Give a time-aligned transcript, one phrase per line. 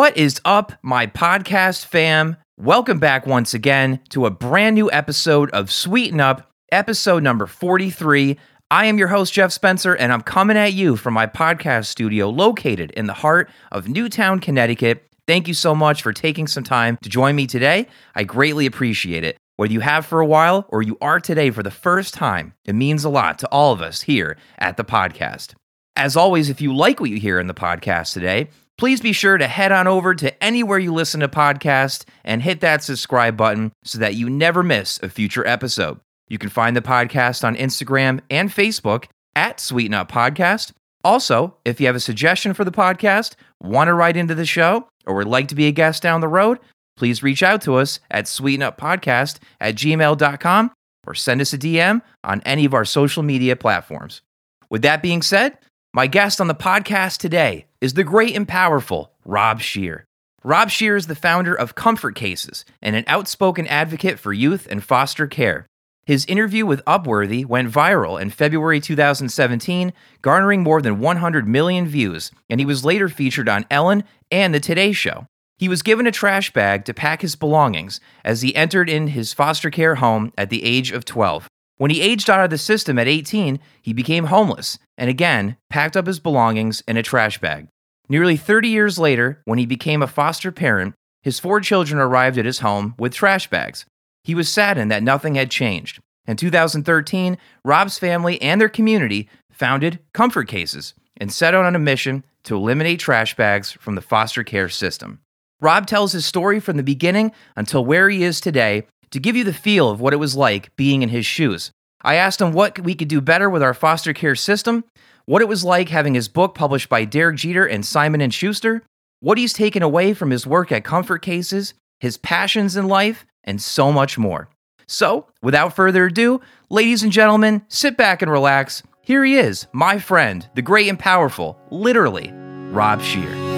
[0.00, 2.38] What is up, my podcast fam?
[2.56, 8.38] Welcome back once again to a brand new episode of Sweeten Up, episode number 43.
[8.70, 12.30] I am your host, Jeff Spencer, and I'm coming at you from my podcast studio
[12.30, 15.06] located in the heart of Newtown, Connecticut.
[15.26, 17.86] Thank you so much for taking some time to join me today.
[18.14, 19.36] I greatly appreciate it.
[19.56, 22.74] Whether you have for a while or you are today for the first time, it
[22.74, 25.52] means a lot to all of us here at the podcast.
[25.94, 28.48] As always, if you like what you hear in the podcast today,
[28.80, 32.60] please be sure to head on over to anywhere you listen to podcasts and hit
[32.60, 36.00] that subscribe button so that you never miss a future episode.
[36.28, 39.04] You can find the podcast on Instagram and Facebook
[39.36, 40.72] at Sweeten Up Podcast.
[41.04, 44.88] Also, if you have a suggestion for the podcast, want to write into the show,
[45.04, 46.58] or would like to be a guest down the road,
[46.96, 50.72] please reach out to us at sweetenuppodcast at gmail.com
[51.06, 54.22] or send us a DM on any of our social media platforms.
[54.70, 55.58] With that being said,
[55.92, 60.04] my guest on the podcast today is the great and powerful Rob Scheer.
[60.44, 64.84] Rob Scheer is the founder of Comfort Cases and an outspoken advocate for youth and
[64.84, 65.66] foster care.
[66.06, 72.32] His interview with Upworthy went viral in February 2017, garnering more than 100 million views,
[72.48, 75.26] and he was later featured on Ellen and The Today Show.
[75.58, 79.34] He was given a trash bag to pack his belongings as he entered in his
[79.34, 81.48] foster care home at the age of 12.
[81.80, 85.96] When he aged out of the system at 18, he became homeless and again packed
[85.96, 87.68] up his belongings in a trash bag.
[88.06, 92.44] Nearly 30 years later, when he became a foster parent, his four children arrived at
[92.44, 93.86] his home with trash bags.
[94.24, 96.00] He was saddened that nothing had changed.
[96.26, 101.78] In 2013, Rob's family and their community founded Comfort Cases and set out on a
[101.78, 105.20] mission to eliminate trash bags from the foster care system.
[105.62, 109.44] Rob tells his story from the beginning until where he is today to give you
[109.44, 111.70] the feel of what it was like being in his shoes.
[112.02, 114.84] I asked him what we could do better with our foster care system,
[115.26, 118.82] what it was like having his book published by Derek Jeter and Simon and Schuster,
[119.20, 123.60] what he's taken away from his work at Comfort Cases, his passions in life, and
[123.60, 124.48] so much more.
[124.86, 128.82] So, without further ado, ladies and gentlemen, sit back and relax.
[129.02, 132.32] Here he is, my friend, the great and powerful, literally,
[132.72, 133.49] Rob Scheer.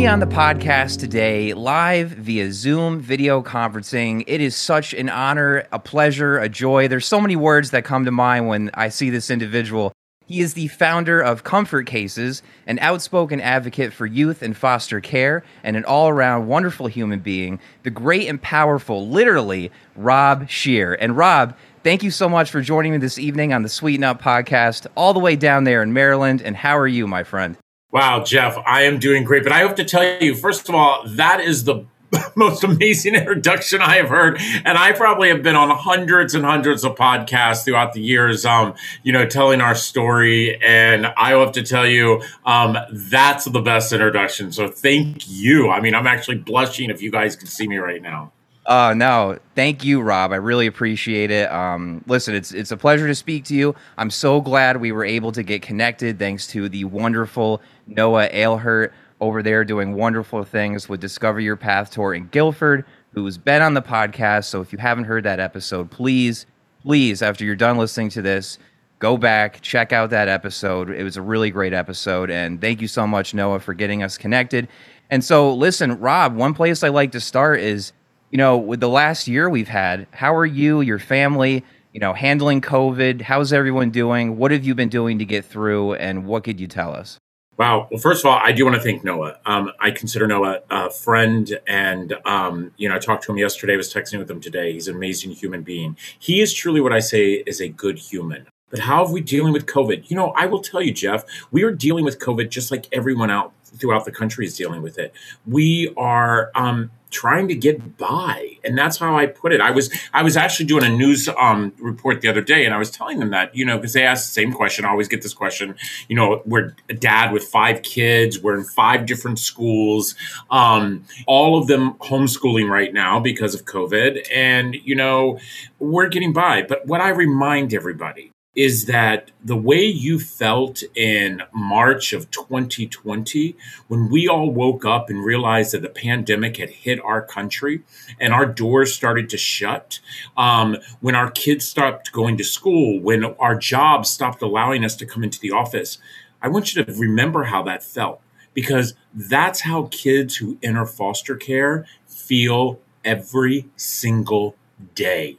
[0.00, 4.24] Me on the podcast today, live via Zoom video conferencing.
[4.26, 6.88] It is such an honor, a pleasure, a joy.
[6.88, 9.92] There's so many words that come to mind when I see this individual.
[10.24, 15.44] He is the founder of Comfort Cases, an outspoken advocate for youth and foster care,
[15.62, 20.94] and an all around wonderful human being, the great and powerful, literally, Rob Scheer.
[20.94, 24.22] And Rob, thank you so much for joining me this evening on the Sweeten Up
[24.22, 26.40] podcast, all the way down there in Maryland.
[26.40, 27.58] And how are you, my friend?
[27.92, 29.42] Wow, Jeff, I am doing great.
[29.42, 31.84] But I have to tell you, first of all, that is the
[32.36, 34.40] most amazing introduction I have heard.
[34.64, 38.74] And I probably have been on hundreds and hundreds of podcasts throughout the years, um,
[39.02, 40.60] you know, telling our story.
[40.62, 44.52] And I have to tell you, um, that's the best introduction.
[44.52, 45.70] So thank you.
[45.70, 48.32] I mean, I'm actually blushing if you guys can see me right now.
[48.70, 50.30] Uh, no, thank you, Rob.
[50.32, 51.50] I really appreciate it.
[51.50, 53.74] Um, listen, it's it's a pleasure to speak to you.
[53.98, 58.92] I'm so glad we were able to get connected thanks to the wonderful Noah Ailhurt
[59.20, 63.74] over there doing wonderful things with Discover Your Path Tour in Guilford, who's been on
[63.74, 64.44] the podcast.
[64.44, 66.46] So if you haven't heard that episode, please,
[66.80, 68.56] please, after you're done listening to this,
[69.00, 70.90] go back, check out that episode.
[70.90, 72.30] It was a really great episode.
[72.30, 74.68] And thank you so much, Noah, for getting us connected.
[75.10, 77.92] And so, listen, Rob, one place I like to start is,
[78.30, 82.12] you know, with the last year we've had, how are you, your family, you know,
[82.12, 83.22] handling COVID?
[83.22, 84.36] How's everyone doing?
[84.36, 85.94] What have you been doing to get through?
[85.94, 87.18] And what could you tell us?
[87.58, 87.88] Wow.
[87.90, 89.38] Well, first of all, I do want to thank Noah.
[89.44, 93.74] Um, I consider Noah a friend, and um, you know, I talked to him yesterday.
[93.74, 94.72] I was texting with him today.
[94.72, 95.94] He's an amazing human being.
[96.18, 98.46] He is truly what I say is a good human.
[98.70, 100.08] But how are we dealing with COVID?
[100.08, 103.28] You know, I will tell you, Jeff, we are dealing with COVID just like everyone
[103.28, 105.12] out throughout the country is dealing with it.
[105.46, 109.90] We are um, trying to get by and that's how i put it i was
[110.14, 113.18] i was actually doing a news um, report the other day and i was telling
[113.18, 115.74] them that you know because they ask the same question i always get this question
[116.08, 120.14] you know we're a dad with five kids we're in five different schools
[120.50, 125.38] um, all of them homeschooling right now because of covid and you know
[125.78, 131.40] we're getting by but what i remind everybody is that the way you felt in
[131.52, 133.56] March of 2020,
[133.86, 137.82] when we all woke up and realized that the pandemic had hit our country
[138.18, 140.00] and our doors started to shut,
[140.36, 145.06] um, when our kids stopped going to school, when our jobs stopped allowing us to
[145.06, 145.98] come into the office,
[146.42, 148.20] I want you to remember how that felt
[148.52, 154.56] because that's how kids who enter foster care feel every single
[154.96, 155.36] day.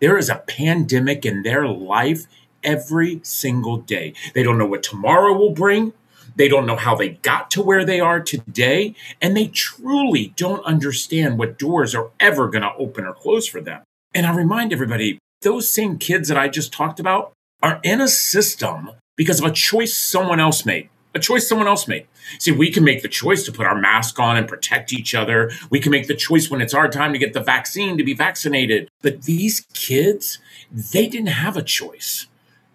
[0.00, 2.26] There is a pandemic in their life
[2.68, 4.12] every single day.
[4.34, 5.94] They don't know what tomorrow will bring.
[6.36, 8.94] They don't know how they got to where they are today.
[9.20, 13.62] And they truly don't understand what doors are ever going to open or close for
[13.62, 13.82] them.
[14.14, 17.32] And I remind everybody those same kids that I just talked about
[17.62, 20.90] are in a system because of a choice someone else made.
[21.14, 22.06] A choice someone else made.
[22.38, 25.50] See, we can make the choice to put our mask on and protect each other.
[25.70, 28.14] We can make the choice when it's our time to get the vaccine to be
[28.14, 28.88] vaccinated.
[29.02, 30.38] But these kids,
[30.70, 32.26] they didn't have a choice.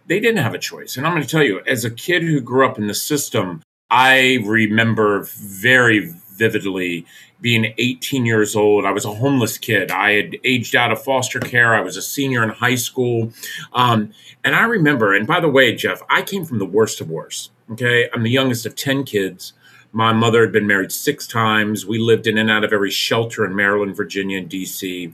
[0.07, 0.97] They didn't have a choice.
[0.97, 3.61] And I'm going to tell you, as a kid who grew up in the system,
[3.89, 7.05] I remember very vividly
[7.41, 8.85] being 18 years old.
[8.85, 9.91] I was a homeless kid.
[9.91, 11.75] I had aged out of foster care.
[11.75, 13.33] I was a senior in high school.
[13.73, 14.13] Um,
[14.44, 17.51] and I remember, and by the way, Jeff, I came from the worst of worst.
[17.71, 18.09] Okay.
[18.13, 19.53] I'm the youngest of 10 kids.
[19.91, 21.85] My mother had been married six times.
[21.85, 25.13] We lived in and out of every shelter in Maryland, Virginia, and DC.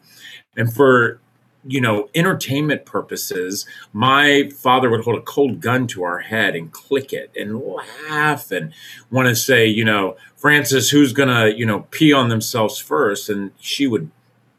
[0.55, 1.19] And for
[1.65, 6.71] you know, entertainment purposes, my father would hold a cold gun to our head and
[6.71, 8.73] click it and laugh and
[9.11, 13.29] want to say, you know, Francis, who's going to, you know, pee on themselves first?
[13.29, 14.09] And she would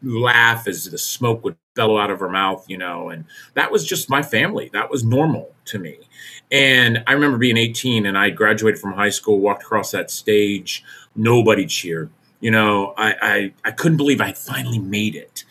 [0.02, 3.24] laugh as the smoke would bellow out of her mouth, you know, and
[3.54, 4.70] that was just my family.
[4.72, 5.98] That was normal to me.
[6.50, 10.84] And I remember being 18 and I graduated from high school, walked across that stage.
[11.14, 12.10] Nobody cheered.
[12.40, 15.44] You know, I, I, I couldn't believe I finally made it.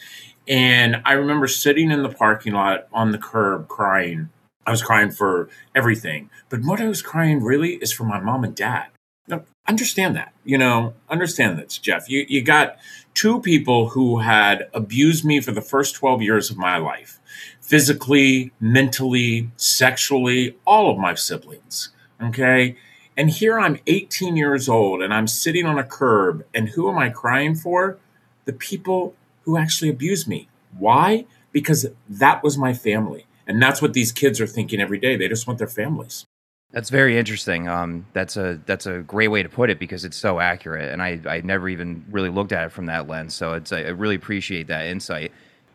[0.49, 4.29] And I remember sitting in the parking lot on the curb crying.
[4.65, 6.31] I was crying for everything.
[6.49, 8.87] But what I was crying really is for my mom and dad.
[9.27, 12.09] Now, understand that, you know, understand this, Jeff.
[12.09, 12.77] You, you got
[13.13, 17.19] two people who had abused me for the first 12 years of my life
[17.61, 21.89] physically, mentally, sexually, all of my siblings.
[22.19, 22.75] Okay.
[23.15, 26.43] And here I'm 18 years old and I'm sitting on a curb.
[26.55, 27.99] And who am I crying for?
[28.45, 29.13] The people
[29.49, 30.47] who actually abused me.
[30.77, 31.25] Why?
[31.51, 33.25] Because that was my family.
[33.47, 35.15] And that's what these kids are thinking every day.
[35.15, 36.25] They just want their families.
[36.71, 37.67] That's very interesting.
[37.67, 41.01] Um, that's a that's a great way to put it because it's so accurate, and
[41.01, 43.33] I I never even really looked at it from that lens.
[43.33, 45.31] So it's I really appreciate that insight.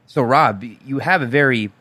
[0.06, 1.72] So Rob, you have a very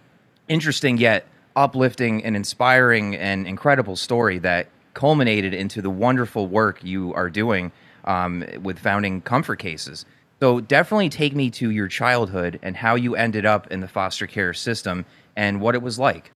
[0.47, 7.13] interesting yet uplifting and inspiring and incredible story that culminated into the wonderful work you
[7.13, 7.71] are doing
[8.05, 10.05] um, with founding Comfort Cases.
[10.43, 14.27] So definitely take me to your childhood and how you ended up in the foster
[14.27, 15.05] care system
[15.37, 16.31] and what it was like.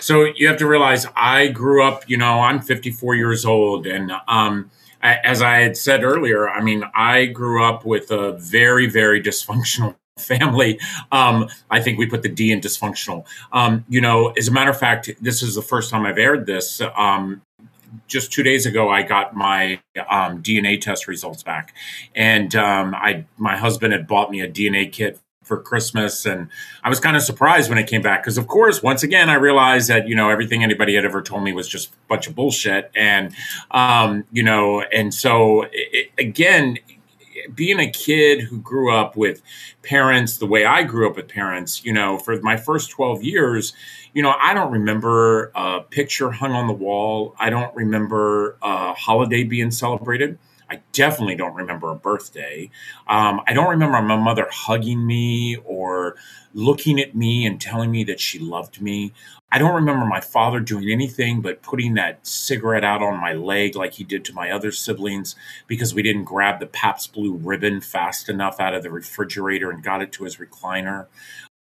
[0.00, 3.86] So you have to realize I grew up, you know, I'm 54 years old.
[3.86, 8.86] And um, as I had said earlier, I mean, I grew up with a very,
[8.86, 10.78] very dysfunctional family.
[11.10, 13.24] Um, I think we put the D in dysfunctional.
[13.52, 16.44] Um, you know, as a matter of fact, this is the first time I've aired
[16.44, 16.82] this.
[16.94, 17.40] Um,
[18.08, 21.74] just two days ago, I got my um, DNA test results back,
[22.14, 26.48] and um, I my husband had bought me a DNA kit for Christmas, and
[26.82, 29.34] I was kind of surprised when it came back because, of course, once again, I
[29.34, 32.34] realized that you know everything anybody had ever told me was just a bunch of
[32.34, 33.32] bullshit, and
[33.70, 36.78] um, you know, and so it, again,
[37.54, 39.42] being a kid who grew up with
[39.82, 43.72] parents the way I grew up with parents, you know, for my first 12 years,
[44.14, 47.34] you know, I don't remember a picture hung on the wall.
[47.38, 50.38] I don't remember a holiday being celebrated.
[50.70, 52.70] I definitely don't remember a birthday.
[53.06, 56.16] Um, I don't remember my mother hugging me or
[56.52, 59.12] looking at me and telling me that she loved me.
[59.50, 63.76] I don't remember my father doing anything but putting that cigarette out on my leg
[63.76, 65.34] like he did to my other siblings
[65.66, 69.82] because we didn't grab the Pabst Blue ribbon fast enough out of the refrigerator and
[69.82, 71.06] got it to his recliner.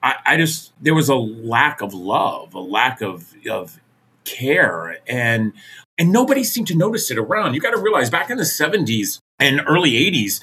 [0.03, 3.79] I, I just, there was a lack of love, a lack of, of
[4.25, 4.99] care.
[5.07, 5.53] And
[5.99, 7.55] and nobody seemed to notice it around.
[7.55, 10.41] You got to realize back in the 70s and early 80s,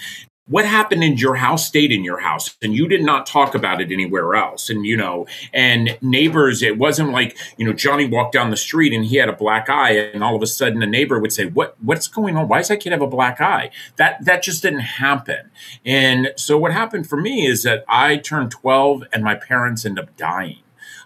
[0.48, 3.82] what happened in your house stayed in your house and you did not talk about
[3.82, 8.34] it anywhere else and you know and neighbors it wasn't like you know johnny walked
[8.34, 10.88] down the street and he had a black eye and all of a sudden a
[10.88, 12.48] neighbor would say what what's going on?
[12.48, 13.72] Why does that kid have a black eye?
[13.98, 15.50] That that just didn't happen.
[15.86, 20.04] And so what happened for me is that i turned 12 and my parents ended
[20.04, 20.60] up dying.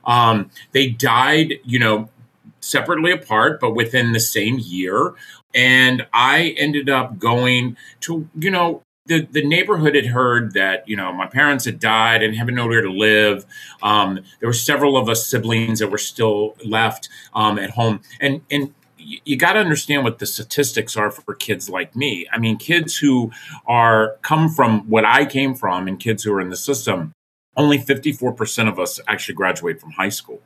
[0.03, 2.10] Um, they died you know
[2.60, 5.13] separately apart, but within the same year.
[5.53, 10.95] And I ended up going to, you know, the, the neighborhood had heard that you
[10.95, 13.45] know my parents had died and having nowhere to live.
[13.83, 18.41] Um, there were several of us siblings that were still left um, at home, and
[18.49, 22.25] and you got to understand what the statistics are for kids like me.
[22.31, 23.31] I mean, kids who
[23.65, 27.13] are come from what I came from, and kids who are in the system
[27.58, 30.41] only 54% of us actually graduate from high school.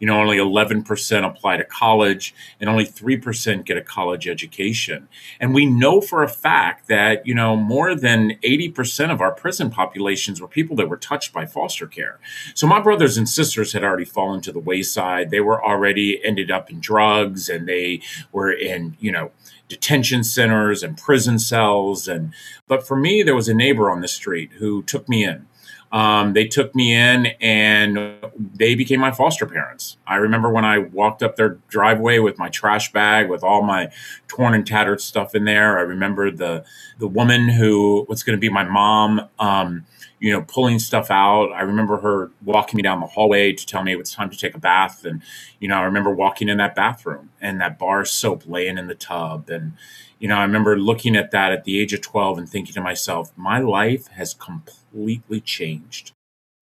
[0.00, 5.08] You know, only 11% apply to college and only 3% get a college education.
[5.38, 9.70] And we know for a fact that, you know, more than 80% of our prison
[9.70, 12.18] populations were people that were touched by foster care.
[12.54, 15.30] So my brothers and sisters had already fallen to the wayside.
[15.30, 18.00] They were already ended up in drugs and they
[18.32, 19.30] were in, you know,
[19.68, 22.32] detention centers and prison cells and
[22.66, 25.46] but for me there was a neighbor on the street who took me in
[25.90, 28.14] um, they took me in and
[28.54, 29.96] they became my foster parents.
[30.06, 33.90] I remember when I walked up their driveway with my trash bag with all my
[34.26, 35.78] torn and tattered stuff in there.
[35.78, 36.64] I remember the
[36.98, 39.86] the woman who was going to be my mom, um,
[40.20, 41.52] you know, pulling stuff out.
[41.52, 44.36] I remember her walking me down the hallway to tell me it was time to
[44.36, 45.04] take a bath.
[45.04, 45.22] And,
[45.60, 48.94] you know, I remember walking in that bathroom and that bar soap laying in the
[48.96, 49.48] tub.
[49.48, 49.74] And,
[50.18, 52.80] you know, I remember looking at that at the age of 12 and thinking to
[52.80, 56.12] myself, my life has completely changed.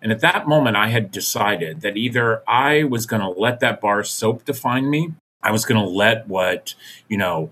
[0.00, 3.80] And at that moment, I had decided that either I was going to let that
[3.80, 6.75] bar soap define me, I was going to let what,
[7.08, 7.50] you know,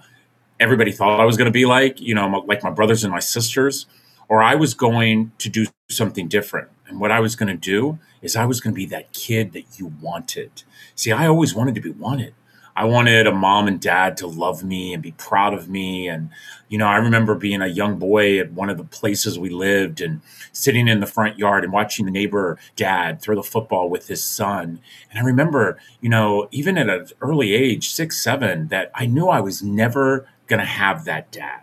[0.61, 3.21] everybody thought I was going to be like, you know, like my brothers and my
[3.21, 3.87] sisters,
[4.29, 6.69] or I was going to do something different.
[6.87, 9.53] And what I was going to do is I was going to be that kid
[9.53, 10.63] that you wanted.
[10.95, 12.35] See, I always wanted to be wanted.
[12.77, 16.09] I wanted a mom and dad to love me and be proud of me.
[16.09, 16.31] And,
[16.69, 20.01] you know, I remember being a young boy at one of the places we lived
[20.01, 20.21] and
[20.53, 24.25] sitting in the front yard and watching the neighbor dad throw the football with his
[24.25, 24.81] son.
[25.11, 29.29] And I remember, you know, even at an early age, six, seven, that I knew
[29.29, 31.61] I was never going to have that dad.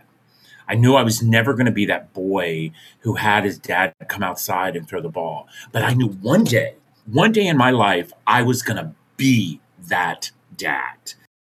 [0.67, 4.23] I knew I was never going to be that boy who had his dad come
[4.23, 5.49] outside and throw the ball.
[5.73, 6.75] But I knew one day,
[7.05, 11.13] one day in my life, I was going to be that dad.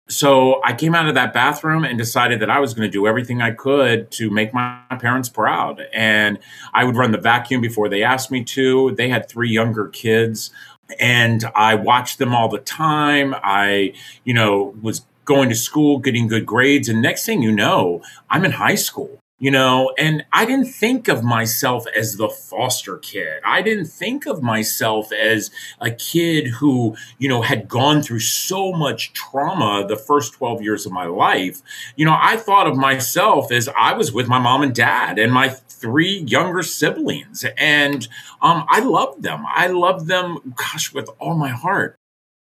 [0.07, 3.07] So I came out of that bathroom and decided that I was going to do
[3.07, 5.81] everything I could to make my parents proud.
[5.93, 6.38] And
[6.74, 8.91] I would run the vacuum before they asked me to.
[8.91, 10.51] They had three younger kids
[11.00, 13.33] and I watched them all the time.
[13.43, 13.93] I,
[14.24, 16.88] you know, was going to school, getting good grades.
[16.88, 21.07] And next thing you know, I'm in high school you know and i didn't think
[21.07, 23.41] of myself as the foster kid.
[23.45, 25.51] I didn't think of myself as
[25.81, 30.85] a kid who you know had gone through so much trauma the first 12 years
[30.85, 31.61] of my life.
[31.95, 35.33] You know i thought of myself as i was with my mom and dad and
[35.33, 38.07] my three younger siblings and
[38.41, 39.43] um, i loved them.
[39.47, 41.95] I loved them gosh with all my heart.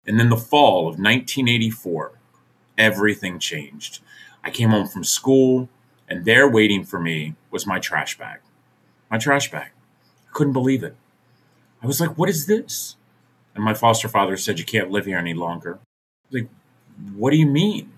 [0.05, 2.19] And then the fall of 1984
[2.77, 3.99] everything changed.
[4.43, 5.69] I came home from school
[6.11, 8.39] and there waiting for me was my trash bag.
[9.09, 9.69] My trash bag.
[9.69, 10.93] I couldn't believe it.
[11.81, 12.97] I was like, what is this?
[13.55, 15.79] And my foster father said, You can't live here any longer.
[16.29, 16.49] like,
[17.15, 17.93] what do you mean?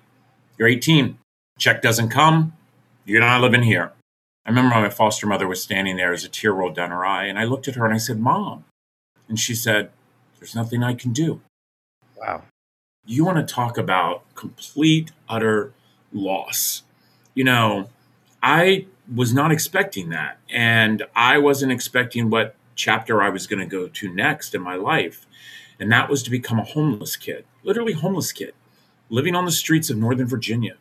[0.57, 1.17] You're 18.
[1.57, 2.53] Check doesn't come.
[3.03, 3.93] You're not living here.
[4.45, 7.25] I remember my foster mother was standing there as a tear rolled down her eye,
[7.25, 8.65] and I looked at her and I said, Mom.
[9.27, 9.89] And she said,
[10.39, 11.41] There's nothing I can do.
[12.15, 12.43] Wow.
[13.05, 15.73] You want to talk about complete, utter
[16.11, 16.83] loss.
[17.33, 17.89] You know,
[18.43, 20.37] I was not expecting that.
[20.49, 24.75] And I wasn't expecting what chapter I was going to go to next in my
[24.75, 25.25] life.
[25.79, 28.53] And that was to become a homeless kid, literally homeless kid,
[29.09, 30.75] living on the streets of Northern Virginia.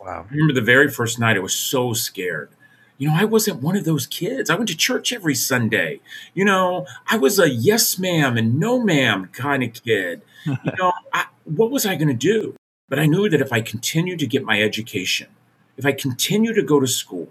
[0.00, 0.26] Wow.
[0.28, 2.50] I remember the very first night, I was so scared.
[2.98, 4.50] You know, I wasn't one of those kids.
[4.50, 6.00] I went to church every Sunday.
[6.34, 10.22] You know, I was a yes ma'am and no ma'am kind of kid.
[10.44, 12.54] you know, I, what was I going to do?
[12.88, 15.28] But I knew that if I continued to get my education,
[15.76, 17.28] if I continue to go to school,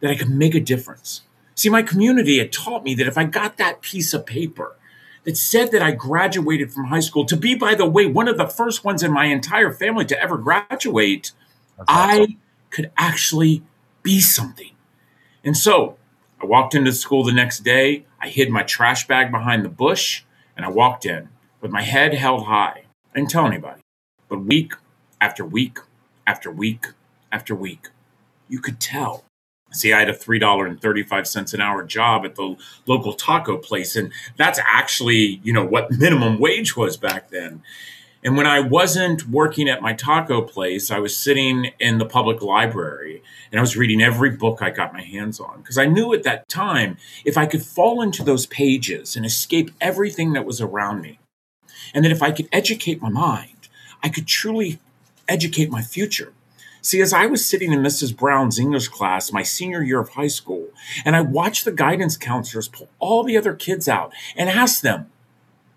[0.00, 1.22] that I could make a difference.
[1.54, 4.76] See, my community had taught me that if I got that piece of paper
[5.24, 8.36] that said that I graduated from high school, to be, by the way, one of
[8.36, 11.32] the first ones in my entire family to ever graduate.
[11.86, 12.36] I
[12.70, 13.62] could actually
[14.02, 14.70] be something.
[15.44, 15.96] And so
[16.40, 18.06] I walked into school the next day.
[18.20, 20.24] I hid my trash bag behind the bush
[20.56, 21.28] and I walked in
[21.60, 22.84] with my head held high.
[23.12, 23.80] I didn't tell anybody.
[24.28, 24.72] But week
[25.20, 25.78] after week
[26.26, 26.86] after week
[27.32, 27.88] after week.
[28.48, 29.24] You could tell.
[29.72, 34.60] See, I had a $3.35 an hour job at the local taco place, and that's
[34.62, 37.62] actually, you know, what minimum wage was back then.
[38.24, 42.40] And when I wasn't working at my taco place, I was sitting in the public
[42.40, 46.14] library and I was reading every book I got my hands on because I knew
[46.14, 50.60] at that time if I could fall into those pages and escape everything that was
[50.60, 51.18] around me,
[51.92, 53.68] and that if I could educate my mind,
[54.02, 54.78] I could truly
[55.28, 56.32] educate my future.
[56.84, 58.14] See, as I was sitting in Mrs.
[58.14, 60.70] Brown's English class my senior year of high school,
[61.04, 65.08] and I watched the guidance counselors pull all the other kids out and ask them,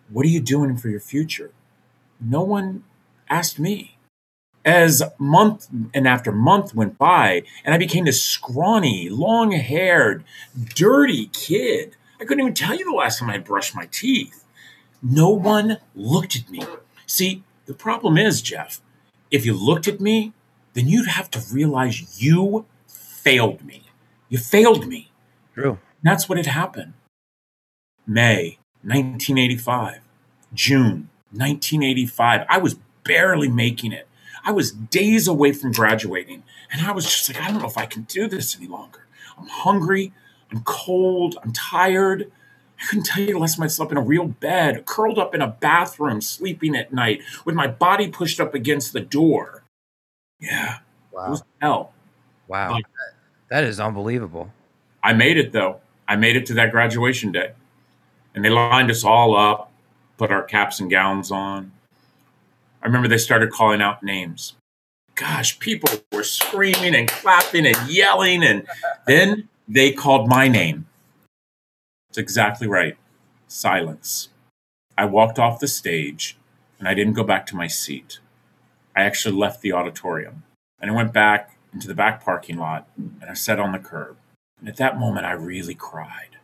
[0.09, 1.51] What are you doing for your future?
[2.19, 2.83] No one
[3.29, 3.97] asked me.
[4.65, 10.24] As month and after month went by, and I became this scrawny, long haired,
[10.74, 14.43] dirty kid, I couldn't even tell you the last time I brushed my teeth.
[15.03, 16.63] No one looked at me.
[17.05, 18.81] See, the problem is, Jeff,
[19.29, 20.33] if you looked at me,
[20.75, 23.84] then you'd have to realize you failed me.
[24.29, 25.12] You failed me.
[25.55, 25.79] True.
[26.03, 26.94] That's what had happened.
[28.05, 30.01] May 1985,
[30.53, 32.46] June 1985.
[32.48, 34.08] I was barely making it.
[34.44, 36.44] I was days away from graduating.
[36.72, 39.08] And I was just like, I don't know if I can do this any longer.
[39.38, 40.13] I'm hungry.
[40.51, 41.38] I'm cold.
[41.44, 42.32] I'm tired.
[42.79, 46.22] I couldn't tell you I slept in a real bed, curled up in a bathroom,
[46.22, 49.63] sleeping at night, with my body pushed up against the door.
[50.39, 50.80] Yeah.
[51.12, 51.38] Wow.
[51.62, 51.94] Hell.
[52.48, 52.80] Wow.
[53.50, 54.51] That is unbelievable.
[55.04, 55.80] I made it, though.
[56.08, 57.51] I made it to that graduation day.
[58.34, 59.72] And they lined us all up,
[60.18, 61.72] put our caps and gowns on.
[62.82, 64.54] I remember they started calling out names.
[65.15, 68.44] Gosh, people were screaming and clapping and yelling.
[68.44, 68.68] And
[69.08, 70.86] then they called my name.
[72.10, 72.98] It's exactly right.
[73.48, 74.30] Silence.
[74.98, 76.38] I walked off the stage
[76.80, 78.20] and I didn't go back to my seat.
[78.95, 80.43] I actually left the auditorium
[80.79, 84.17] and I went back into the back parking lot and I sat on the curb.
[84.59, 86.37] And at that moment, I really cried.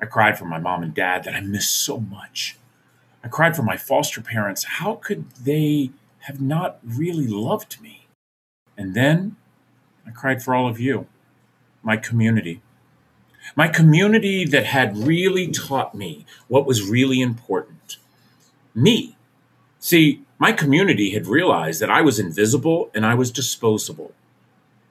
[0.00, 2.58] I cried for my mom and dad that I missed so much.
[3.22, 4.64] I cried for my foster parents.
[4.64, 5.90] How could they
[6.20, 8.06] have not really loved me?
[8.76, 9.36] And then
[10.06, 11.06] I cried for all of you,
[11.82, 12.60] my community.
[13.54, 17.96] My community that had really taught me what was really important.
[18.74, 19.16] Me.
[19.78, 24.12] See, my community had realized that I was invisible and I was disposable.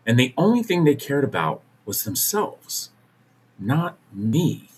[0.05, 2.89] And the only thing they cared about was themselves,
[3.59, 4.69] not me.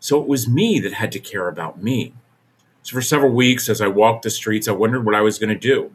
[0.00, 2.12] So it was me that had to care about me.
[2.82, 5.48] So for several weeks, as I walked the streets, I wondered what I was going
[5.48, 5.92] to do.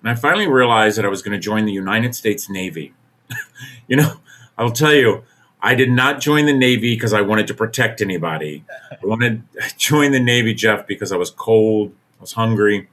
[0.00, 2.94] And I finally realized that I was going to join the United States Navy.
[3.88, 4.20] you know,
[4.58, 5.22] I'll tell you,
[5.60, 8.64] I did not join the Navy because I wanted to protect anybody.
[8.90, 12.88] I wanted to join the Navy, Jeff, because I was cold, I was hungry,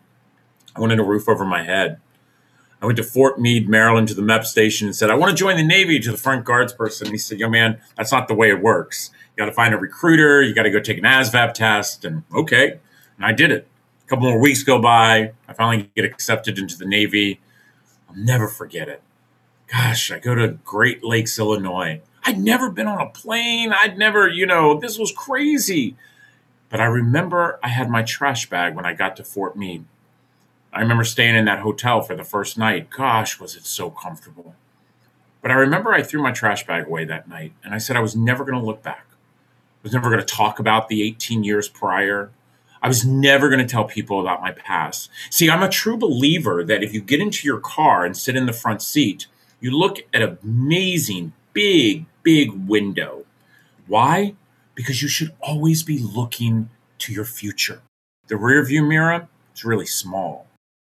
[0.75, 1.99] I wanted a roof over my head.
[2.81, 5.35] I went to Fort Meade, Maryland, to the MEP station and said, I want to
[5.35, 7.07] join the Navy to the front guards person.
[7.07, 9.11] And he said, Young man, that's not the way it works.
[9.35, 12.03] You got to find a recruiter, you got to go take an ASVAB test.
[12.05, 12.79] And okay.
[13.17, 13.67] And I did it.
[14.03, 15.33] A couple more weeks go by.
[15.47, 17.39] I finally get accepted into the Navy.
[18.09, 19.03] I'll never forget it.
[19.71, 22.01] Gosh, I go to Great Lakes, Illinois.
[22.23, 23.73] I'd never been on a plane.
[23.73, 25.95] I'd never, you know, this was crazy.
[26.69, 29.85] But I remember I had my trash bag when I got to Fort Meade.
[30.73, 32.89] I remember staying in that hotel for the first night.
[32.89, 34.55] Gosh, was it so comfortable.
[35.41, 38.01] But I remember I threw my trash bag away that night and I said I
[38.01, 39.07] was never going to look back.
[39.09, 42.31] I was never going to talk about the 18 years prior.
[42.81, 45.09] I was never going to tell people about my past.
[45.29, 48.45] See, I'm a true believer that if you get into your car and sit in
[48.45, 49.27] the front seat,
[49.59, 53.25] you look at an amazing, big, big window.
[53.87, 54.35] Why?
[54.73, 57.81] Because you should always be looking to your future.
[58.27, 60.47] The rear view mirror is really small.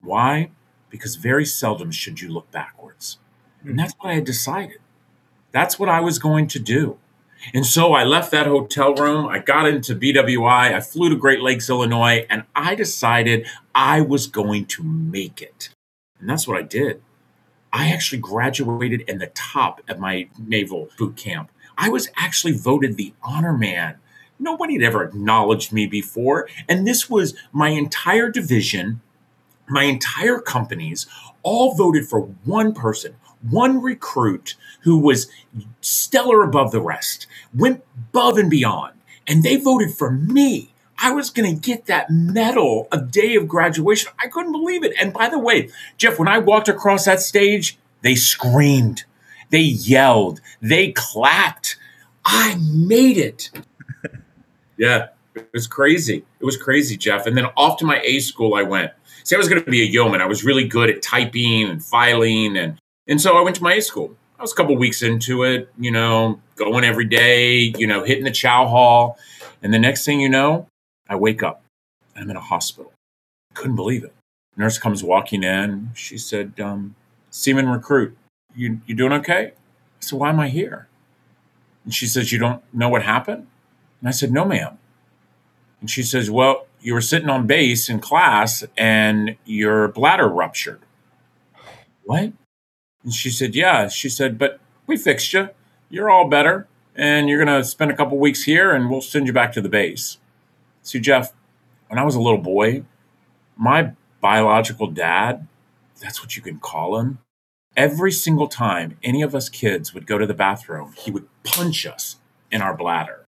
[0.02, 0.50] Why?
[0.90, 3.18] Because very seldom should you look backwards.
[3.62, 3.76] And hmm.
[3.76, 4.78] that's what I had decided.
[5.52, 6.98] That's what I was going to do.
[7.52, 9.26] And so I left that hotel room.
[9.26, 10.74] I got into BWI.
[10.74, 15.70] I flew to Great Lakes, Illinois, and I decided I was going to make it.
[16.20, 17.02] And that's what I did.
[17.72, 21.50] I actually graduated in the top of my naval boot camp.
[21.76, 23.96] I was actually voted the honor man.
[24.38, 26.48] Nobody had ever acknowledged me before.
[26.68, 29.00] And this was my entire division,
[29.72, 31.06] my entire companies,
[31.42, 33.16] all voted for one person,
[33.48, 35.30] one recruit who was
[35.80, 38.94] stellar above the rest, went above and beyond,
[39.26, 40.72] and they voted for me.
[40.98, 44.12] I was going to get that medal a day of graduation.
[44.22, 44.92] I couldn't believe it.
[45.00, 49.04] And by the way, Jeff, when I walked across that stage, they screamed,
[49.50, 51.76] they yelled, they clapped.
[52.24, 53.50] I made it.
[54.76, 56.24] yeah, it was crazy.
[56.40, 57.26] It was crazy, Jeff.
[57.26, 58.92] And then off to my A school I went.
[59.24, 60.20] See, I was going to be a yeoman.
[60.20, 63.74] I was really good at typing and filing and and so I went to my
[63.74, 64.16] A school.
[64.38, 68.24] I was a couple weeks into it, you know, going every day, you know, hitting
[68.24, 69.18] the chow hall.
[69.62, 70.68] And the next thing you know,
[71.08, 71.62] I wake up.
[72.14, 72.92] and I'm in a hospital.
[73.54, 74.14] Couldn't believe it.
[74.56, 75.90] Nurse comes walking in.
[75.94, 76.94] She said, um,
[77.30, 78.16] Seaman recruit,
[78.54, 79.46] you, you doing okay?
[79.46, 80.88] I said, why am I here?
[81.84, 83.46] And she says, you don't know what happened?
[84.00, 84.78] And I said, no, ma'am.
[85.80, 90.80] And she says, well, you were sitting on base in class and your bladder ruptured.
[92.04, 92.32] What?
[93.04, 93.88] And she said, Yeah.
[93.88, 95.50] She said, But we fixed you.
[95.88, 96.66] You're all better.
[96.94, 99.62] And you're going to spend a couple weeks here and we'll send you back to
[99.62, 100.18] the base.
[100.82, 101.32] See, Jeff,
[101.88, 102.84] when I was a little boy,
[103.56, 105.46] my biological dad,
[106.02, 107.18] that's what you can call him,
[107.76, 111.86] every single time any of us kids would go to the bathroom, he would punch
[111.86, 112.16] us
[112.50, 113.21] in our bladder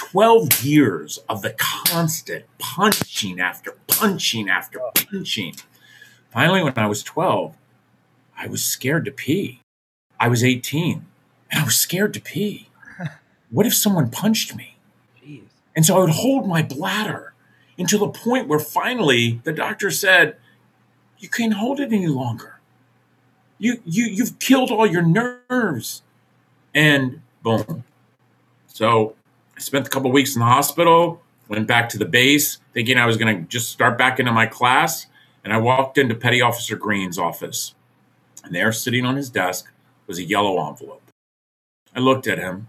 [0.00, 5.54] 12 years of the constant punching after punching after punching.
[6.32, 7.54] Finally, when I was 12,
[8.34, 9.60] I was scared to pee.
[10.18, 11.04] I was 18
[11.50, 12.68] and I was scared to pee.
[13.50, 14.76] What if someone punched me?
[15.20, 15.42] Jeez.
[15.76, 17.34] And so I would hold my bladder
[17.76, 20.36] until the point where finally the doctor said,
[21.18, 22.60] You can't hold it any longer.
[23.58, 26.02] You, you, you've killed all your nerves.
[26.72, 27.82] And boom.
[28.68, 29.16] So
[29.60, 33.04] I spent a couple weeks in the hospital, went back to the base, thinking I
[33.04, 35.06] was going to just start back into my class.
[35.44, 37.74] And I walked into Petty Officer Green's office.
[38.42, 39.70] And there, sitting on his desk,
[40.06, 41.02] was a yellow envelope.
[41.94, 42.68] I looked at him.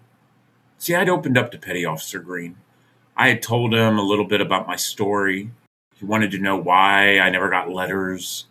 [0.80, 2.58] See, I'd opened up to Petty Officer Green.
[3.16, 5.50] I had told him a little bit about my story.
[5.96, 8.48] He wanted to know why I never got letters.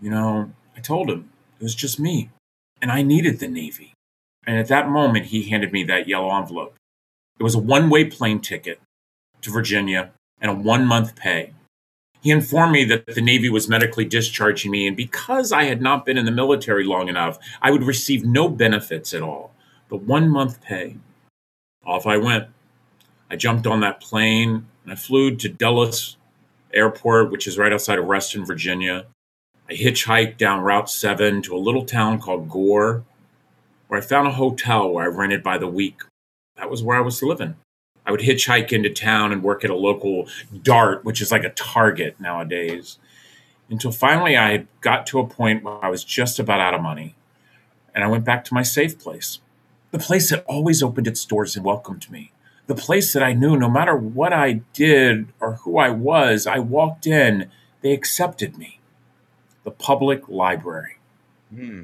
[0.00, 1.28] You know, I told him
[1.60, 2.30] it was just me,
[2.80, 3.92] and I needed the Navy.
[4.46, 6.74] And at that moment, he handed me that yellow envelope.
[7.42, 8.80] It was a one way plane ticket
[9.40, 11.54] to Virginia and a one month pay.
[12.20, 16.06] He informed me that the Navy was medically discharging me, and because I had not
[16.06, 19.52] been in the military long enough, I would receive no benefits at all,
[19.88, 20.98] but one month pay.
[21.84, 22.46] Off I went.
[23.28, 26.16] I jumped on that plane and I flew to Dulles
[26.72, 29.06] Airport, which is right outside of Reston, Virginia.
[29.68, 33.02] I hitchhiked down Route 7 to a little town called Gore,
[33.88, 36.02] where I found a hotel where I rented by the week.
[36.62, 37.56] That was where I was living.
[38.06, 40.28] I would hitchhike into town and work at a local
[40.62, 42.98] Dart, which is like a Target nowadays,
[43.68, 47.16] until finally I got to a point where I was just about out of money.
[47.92, 49.40] And I went back to my safe place,
[49.90, 52.30] the place that always opened its doors and welcomed me,
[52.68, 56.60] the place that I knew no matter what I did or who I was, I
[56.60, 58.78] walked in, they accepted me
[59.64, 60.98] the public library.
[61.52, 61.82] Hmm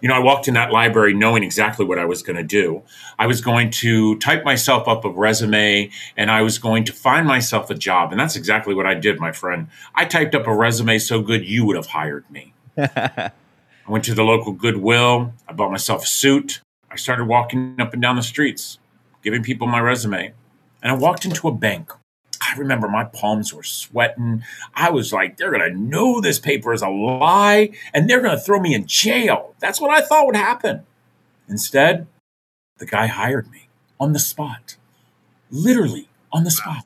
[0.00, 2.82] you know, I walked in that library knowing exactly what I was going to do.
[3.18, 7.26] I was going to type myself up a resume and I was going to find
[7.26, 8.10] myself a job.
[8.10, 9.68] And that's exactly what I did, my friend.
[9.94, 12.52] I typed up a resume so good you would have hired me.
[12.78, 13.30] I
[13.88, 15.32] went to the local Goodwill.
[15.48, 16.60] I bought myself a suit.
[16.90, 18.78] I started walking up and down the streets,
[19.22, 20.32] giving people my resume.
[20.82, 21.92] And I walked into a bank.
[22.42, 24.42] I remember my palms were sweating.
[24.74, 28.36] I was like, they're going to know this paper is a lie and they're going
[28.36, 29.54] to throw me in jail.
[29.60, 30.84] That's what I thought would happen.
[31.48, 32.08] Instead,
[32.78, 33.68] the guy hired me
[34.00, 34.76] on the spot,
[35.50, 36.84] literally on the spot.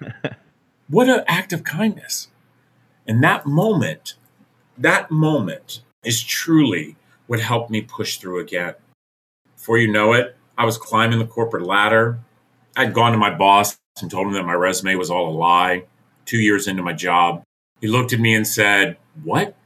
[0.88, 2.28] what an act of kindness.
[3.06, 4.14] And that moment,
[4.76, 8.74] that moment is truly what helped me push through again.
[9.56, 12.18] Before you know it, I was climbing the corporate ladder.
[12.76, 15.84] I'd gone to my boss and told him that my resume was all a lie.
[16.26, 17.42] Two years into my job,
[17.80, 19.56] he looked at me and said, What?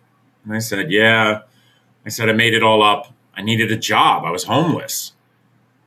[0.45, 1.43] And I said, Yeah.
[2.07, 3.13] I said, I made it all up.
[3.37, 4.25] I needed a job.
[4.25, 5.13] I was homeless.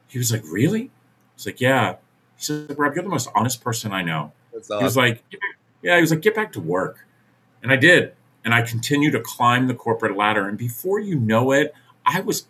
[0.07, 0.83] He was like, Really?
[0.83, 0.89] I
[1.35, 1.95] was like, Yeah.
[2.37, 4.33] He said, Rob, you're the most honest person I know.
[4.51, 5.23] He was like,
[5.81, 7.05] Yeah, he was like, Get back to work.
[7.63, 8.13] And I did.
[8.43, 10.47] And I continued to climb the corporate ladder.
[10.47, 11.73] And before you know it,
[12.05, 12.47] I was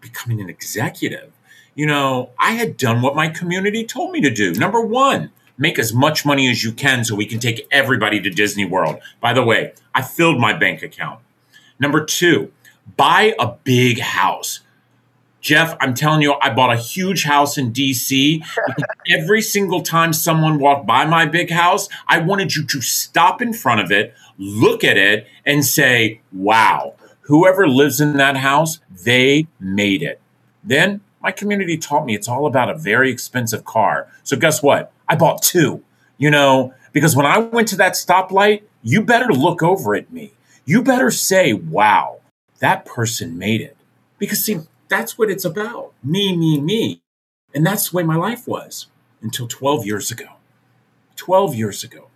[0.00, 1.32] becoming an executive
[1.76, 4.52] you know, I had done what my community told me to do.
[4.54, 8.30] Number one, make as much money as you can so we can take everybody to
[8.30, 8.98] Disney World.
[9.20, 11.20] By the way, I filled my bank account.
[11.78, 12.52] Number two,
[12.96, 14.60] buy a big house.
[15.40, 18.44] Jeff, I'm telling you, I bought a huge house in DC.
[19.08, 23.52] Every single time someone walked by my big house, I wanted you to stop in
[23.52, 29.46] front of it, look at it, and say, wow, whoever lives in that house, they
[29.60, 30.20] made it.
[30.64, 34.08] Then my community taught me it's all about a very expensive car.
[34.24, 34.92] So guess what?
[35.08, 35.82] I bought two,
[36.18, 40.32] you know, because when I went to that stoplight, you better look over at me.
[40.64, 42.20] You better say, wow,
[42.60, 43.76] that person made it.
[44.18, 45.92] Because see, that's what it's about.
[46.02, 47.00] Me, me, me.
[47.54, 48.86] And that's the way my life was
[49.22, 50.26] until 12 years ago.
[51.16, 52.08] 12 years ago.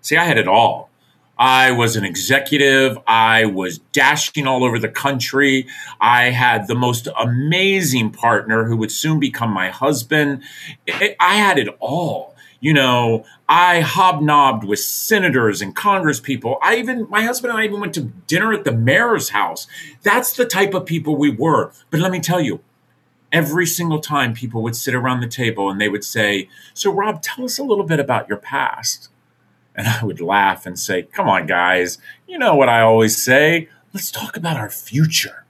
[0.00, 0.90] See, I had it all.
[1.38, 2.98] I was an executive.
[3.06, 5.66] I was dashing all over the country.
[6.00, 10.42] I had the most amazing partner who would soon become my husband.
[10.88, 12.31] I had it all.
[12.62, 16.58] You know, I hobnobbed with senators and congresspeople.
[16.62, 19.66] I even, my husband and I even went to dinner at the mayor's house.
[20.04, 21.72] That's the type of people we were.
[21.90, 22.60] But let me tell you,
[23.32, 27.20] every single time people would sit around the table and they would say, So, Rob,
[27.20, 29.08] tell us a little bit about your past.
[29.74, 31.98] And I would laugh and say, Come on, guys.
[32.28, 33.68] You know what I always say.
[33.92, 35.44] Let's talk about our future.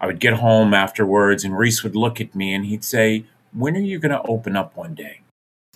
[0.00, 3.76] I would get home afterwards, and Reese would look at me and he'd say, When
[3.76, 5.20] are you going to open up one day?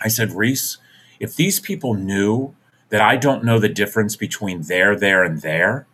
[0.01, 0.79] I said, Reese,
[1.19, 2.55] if these people knew
[2.89, 5.87] that I don't know the difference between there, there, and there,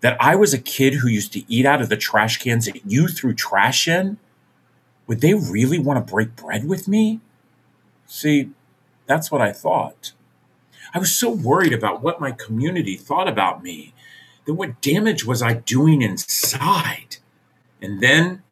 [0.00, 2.84] that I was a kid who used to eat out of the trash cans that
[2.84, 4.18] you threw trash in,
[5.06, 7.20] would they really want to break bread with me?
[8.06, 8.50] See,
[9.06, 10.12] that's what I thought.
[10.92, 13.94] I was so worried about what my community thought about me
[14.44, 17.16] that what damage was I doing inside?
[17.80, 18.42] And then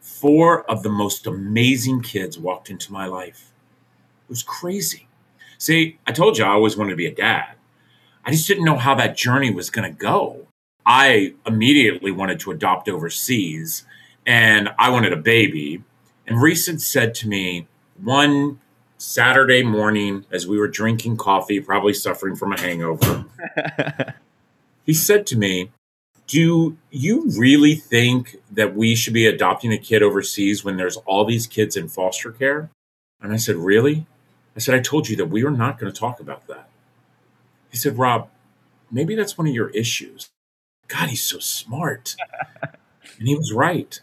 [0.00, 3.47] four of the most amazing kids walked into my life.
[4.28, 5.08] It was crazy.
[5.56, 7.54] See, I told you I always wanted to be a dad.
[8.24, 10.46] I just didn't know how that journey was going to go.
[10.84, 13.86] I immediately wanted to adopt overseas
[14.26, 15.82] and I wanted a baby.
[16.26, 17.66] And Reese had said to me
[18.02, 18.60] one
[18.98, 23.24] Saturday morning as we were drinking coffee, probably suffering from a hangover,
[24.84, 25.70] he said to me,
[26.26, 31.24] Do you really think that we should be adopting a kid overseas when there's all
[31.24, 32.70] these kids in foster care?
[33.22, 34.06] And I said, Really?
[34.58, 36.68] I said, I told you that we were not going to talk about that.
[37.70, 38.28] He said, Rob,
[38.90, 40.30] maybe that's one of your issues.
[40.88, 42.16] God, he's so smart.
[43.20, 44.00] and he was right.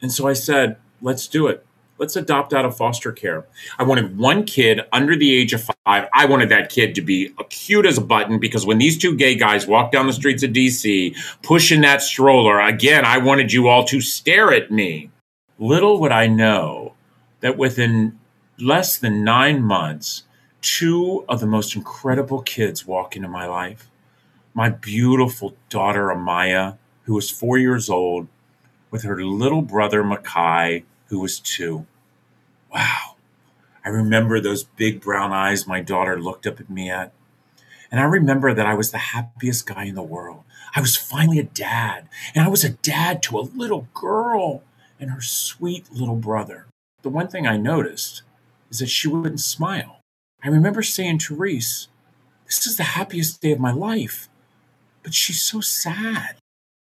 [0.00, 1.66] And so I said, let's do it.
[1.98, 3.44] Let's adopt out of foster care.
[3.78, 6.08] I wanted one kid under the age of five.
[6.14, 9.34] I wanted that kid to be cute as a button because when these two gay
[9.34, 13.84] guys walked down the streets of DC pushing that stroller, again, I wanted you all
[13.84, 15.10] to stare at me.
[15.58, 16.94] Little would I know
[17.40, 18.18] that within
[18.60, 20.24] less than nine months,
[20.60, 23.88] two of the most incredible kids walk into my life.
[24.54, 28.26] My beautiful daughter, Amaya, who was four years old,
[28.90, 31.86] with her little brother Makai, who was two.
[32.72, 33.16] Wow.
[33.84, 37.12] I remember those big brown eyes my daughter looked up at me at.
[37.90, 40.42] And I remember that I was the happiest guy in the world.
[40.74, 44.62] I was finally a dad, and I was a dad to a little girl
[45.00, 46.66] and her sweet little brother.
[47.02, 48.22] The one thing I noticed
[48.70, 50.00] is that she wouldn't smile.
[50.42, 51.88] I remember saying to Reese,
[52.46, 54.28] This is the happiest day of my life,
[55.02, 56.36] but she's so sad.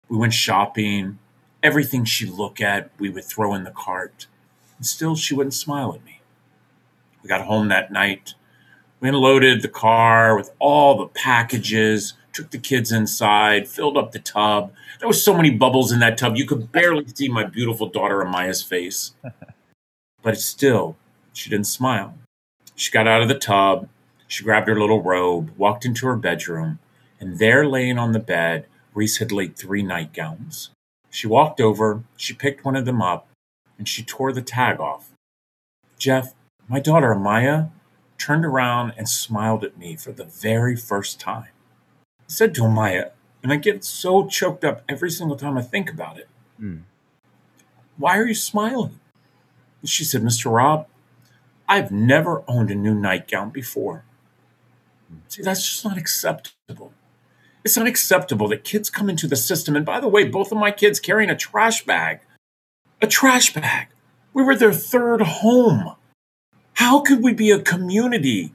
[0.10, 1.20] We went shopping,
[1.64, 4.28] Everything she'd look at, we would throw in the cart.
[4.78, 6.20] And still, she wouldn't smile at me.
[7.22, 8.34] We got home that night.
[9.00, 14.20] We unloaded the car with all the packages, took the kids inside, filled up the
[14.20, 14.74] tub.
[15.00, 18.24] There was so many bubbles in that tub, you could barely see my beautiful daughter
[18.24, 19.14] Amaya's face.
[20.22, 20.96] But still,
[21.34, 22.16] she didn't smile.
[22.76, 23.90] She got out of the tub,
[24.28, 26.80] she grabbed her little robe, walked into her bedroom,
[27.20, 30.70] and there, laying on the bed, Reese had laid three nightgowns.
[31.10, 33.28] She walked over, she picked one of them up,
[33.78, 35.12] and she tore the tag off.
[35.98, 36.34] Jeff,
[36.68, 37.70] my daughter Amaya,
[38.18, 41.50] turned around and smiled at me for the very first time.
[42.22, 45.92] I said to Amaya, and I get so choked up every single time I think
[45.92, 46.30] about it.
[46.60, 46.82] Mm.
[47.98, 49.00] Why are you smiling?
[49.84, 50.52] She said, Mr.
[50.52, 50.88] Rob,
[51.68, 54.06] I've never owned a new nightgown before.
[55.28, 56.94] See, that's just not acceptable.
[57.64, 59.76] It's unacceptable that kids come into the system.
[59.76, 62.20] And by the way, both of my kids carrying a trash bag.
[63.02, 63.88] A trash bag.
[64.34, 65.96] We were their third home.
[66.74, 68.52] How could we be a community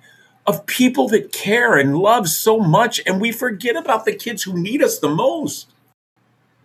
[0.47, 4.61] of people that care and love so much and we forget about the kids who
[4.61, 5.69] need us the most?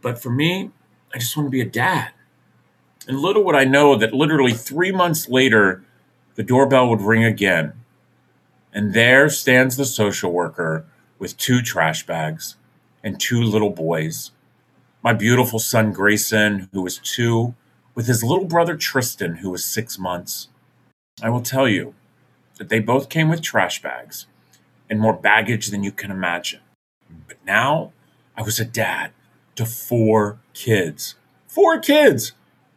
[0.02, 0.72] But for me,
[1.14, 2.12] I just want to be a dad.
[3.08, 5.84] And little would I know that literally three months later,
[6.36, 7.74] the doorbell would ring again.
[8.74, 10.86] And there stands the social worker
[11.20, 12.56] with two trash bags
[13.04, 14.32] and two little boys.
[15.04, 17.54] My beautiful son Grayson, who was two,
[17.94, 20.48] with his little brother Tristan, who was six months.
[21.22, 21.94] I will tell you
[22.58, 24.26] that they both came with trash bags
[24.90, 26.62] and more baggage than you can imagine.
[27.28, 27.92] But now
[28.36, 29.12] I was a dad
[29.56, 31.16] to four kids.
[31.48, 32.34] Four kids!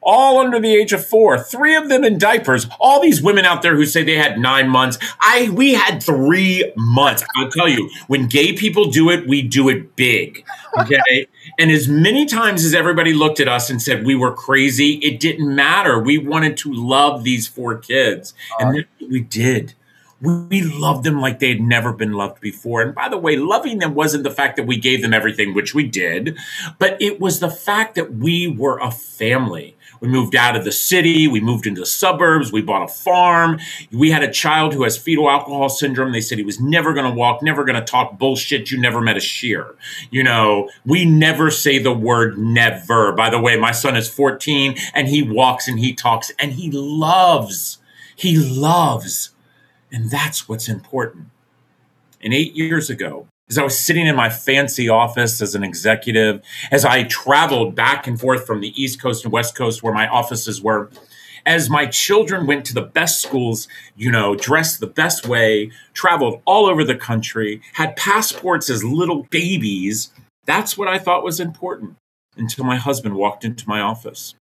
[0.07, 2.67] All under the age of four, three of them in diapers.
[2.81, 4.99] All these women out there who say they had nine months.
[5.21, 7.25] I we had three months.
[7.37, 10.45] I'll tell you, when gay people do it, we do it big.
[10.79, 11.27] Okay.
[11.59, 15.21] and as many times as everybody looked at us and said we were crazy, it
[15.21, 15.99] didn't matter.
[15.99, 18.33] We wanted to love these four kids.
[18.61, 19.75] And we did
[20.21, 22.81] we loved them like they had never been loved before.
[22.81, 25.75] And by the way, loving them wasn't the fact that we gave them everything, which
[25.75, 26.39] we did,
[26.79, 29.76] but it was the fact that we were a family.
[30.01, 33.59] We moved out of the city, we moved into the suburbs, we bought a farm.
[33.93, 36.13] We had a child who has fetal alcohol syndrome.
[36.13, 38.71] They said he was never going to walk, never going to talk bullshit.
[38.71, 39.75] You never met a Scheer.
[40.11, 43.13] You know, we never say the word never.
[43.13, 46.71] By the way, my son is 14 and he walks and he talks and he
[46.71, 47.79] loves,
[48.15, 49.31] he loves
[49.93, 51.27] and that's what's important.
[52.21, 56.43] And eight years ago, as I was sitting in my fancy office as an executive,
[56.71, 60.09] as I traveled back and forth from the East Coast and West Coast where my
[60.09, 60.91] offices were,
[61.45, 66.43] as my children went to the best schools, you know, dressed the best way, traveled
[66.45, 70.13] all over the country, had passports as little babies,
[70.45, 71.97] that's what I thought was important
[72.37, 74.35] until my husband walked into my office.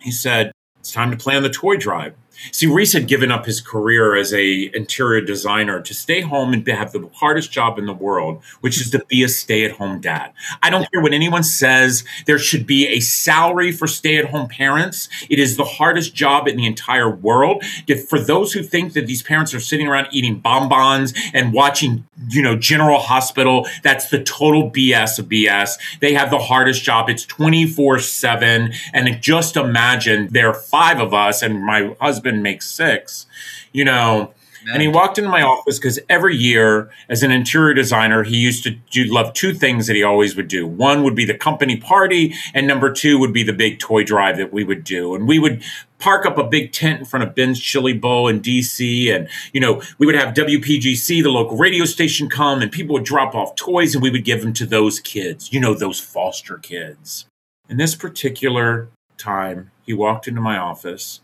[0.00, 2.14] He said, It's time to plan the toy drive.
[2.50, 6.66] See, Reese had given up his career as a interior designer to stay home and
[6.66, 10.32] have the hardest job in the world, which is to be a stay-at-home dad.
[10.62, 12.04] I don't care what anyone says.
[12.26, 15.08] There should be a salary for stay-at-home parents.
[15.28, 17.62] It is the hardest job in the entire world.
[17.86, 22.06] If, for those who think that these parents are sitting around eating bonbons and watching,
[22.28, 25.78] you know, General Hospital, that's the total BS of BS.
[26.00, 27.08] They have the hardest job.
[27.08, 32.68] It's 24/7 and just imagine there are 5 of us and my husband husband makes
[32.68, 33.26] six,
[33.72, 34.32] you know.
[34.72, 38.62] And he walked into my office because every year, as an interior designer, he used
[38.62, 40.68] to do love two things that he always would do.
[40.68, 44.36] One would be the company party, and number two would be the big toy drive
[44.36, 45.16] that we would do.
[45.16, 45.64] And we would
[45.98, 49.60] park up a big tent in front of Ben's Chili Bowl in DC, and you
[49.60, 53.56] know we would have WPGC, the local radio station, come, and people would drop off
[53.56, 55.52] toys, and we would give them to those kids.
[55.52, 57.26] You know those foster kids.
[57.68, 61.20] In this particular time, he walked into my office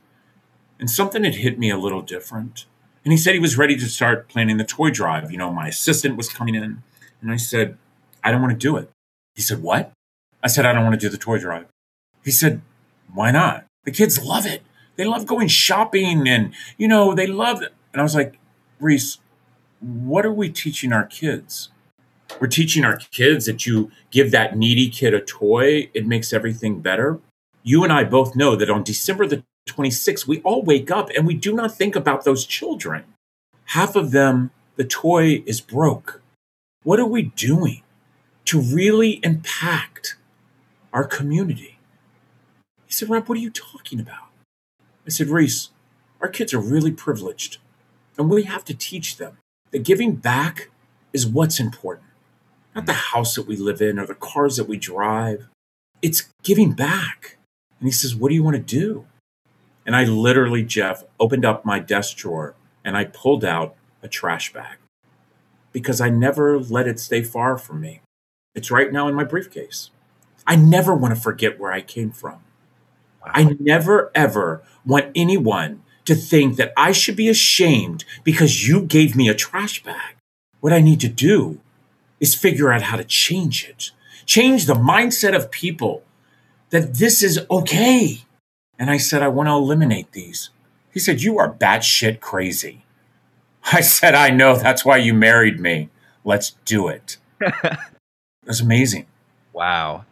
[0.78, 2.66] and something had hit me a little different.
[3.04, 5.30] And he said he was ready to start planning the toy drive.
[5.30, 6.82] You know, my assistant was coming in,
[7.20, 7.78] and I said,
[8.22, 8.90] I don't want to do it.
[9.34, 9.92] He said, What?
[10.42, 11.66] I said, I don't want to do the toy drive.
[12.24, 12.60] He said,
[13.12, 13.64] Why not?
[13.84, 14.62] The kids love it.
[14.96, 17.72] They love going shopping and, you know, they love it.
[17.92, 18.38] And I was like,
[18.80, 19.18] Reese,
[19.80, 21.70] what are we teaching our kids?
[22.40, 26.80] We're teaching our kids that you give that needy kid a toy, it makes everything
[26.80, 27.20] better.
[27.62, 31.26] You and I both know that on December the 26, we all wake up and
[31.26, 33.04] we do not think about those children.
[33.66, 36.20] Half of them, the toy is broke.
[36.82, 37.82] What are we doing
[38.46, 40.16] to really impact
[40.92, 41.78] our community?
[42.86, 44.28] He said, Rob, what are you talking about?
[45.06, 45.70] I said, Reese,
[46.20, 47.58] our kids are really privileged,
[48.16, 49.38] and we have to teach them
[49.70, 50.70] that giving back
[51.12, 52.06] is what's important.
[52.74, 55.48] Not the house that we live in or the cars that we drive.
[56.00, 57.36] It's giving back.
[57.80, 59.06] And he says, What do you want to do?
[59.88, 64.52] And I literally, Jeff, opened up my desk drawer and I pulled out a trash
[64.52, 64.76] bag
[65.72, 68.02] because I never let it stay far from me.
[68.54, 69.88] It's right now in my briefcase.
[70.46, 72.40] I never want to forget where I came from.
[73.24, 73.32] Wow.
[73.32, 79.16] I never, ever want anyone to think that I should be ashamed because you gave
[79.16, 80.16] me a trash bag.
[80.60, 81.60] What I need to do
[82.20, 83.92] is figure out how to change it,
[84.26, 86.02] change the mindset of people
[86.68, 88.18] that this is okay.
[88.78, 90.50] And I said, I want to eliminate these.
[90.92, 92.84] He said, You are batshit crazy.
[93.72, 94.56] I said, I know.
[94.56, 95.90] That's why you married me.
[96.24, 97.16] Let's do it.
[98.44, 99.06] That's amazing.
[99.52, 100.04] Wow.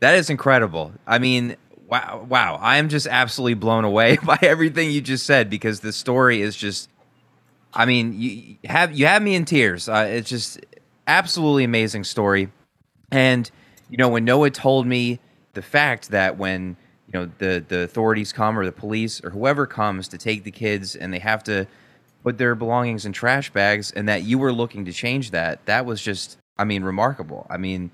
[0.00, 0.92] That is incredible.
[1.06, 2.26] I mean, wow.
[2.28, 2.58] Wow.
[2.60, 6.56] I am just absolutely blown away by everything you just said because the story is
[6.56, 6.90] just,
[7.72, 9.88] I mean, you have, you have me in tears.
[9.88, 10.60] Uh, it's just
[11.06, 12.50] absolutely amazing story.
[13.10, 13.50] And,
[13.88, 15.18] you know, when Noah told me
[15.54, 16.76] the fact that when,
[17.12, 20.50] you know the the authorities come or the police or whoever comes to take the
[20.50, 21.66] kids and they have to
[22.22, 25.86] put their belongings in trash bags and that you were looking to change that that
[25.86, 27.46] was just i mean remarkable.
[27.48, 27.90] I mean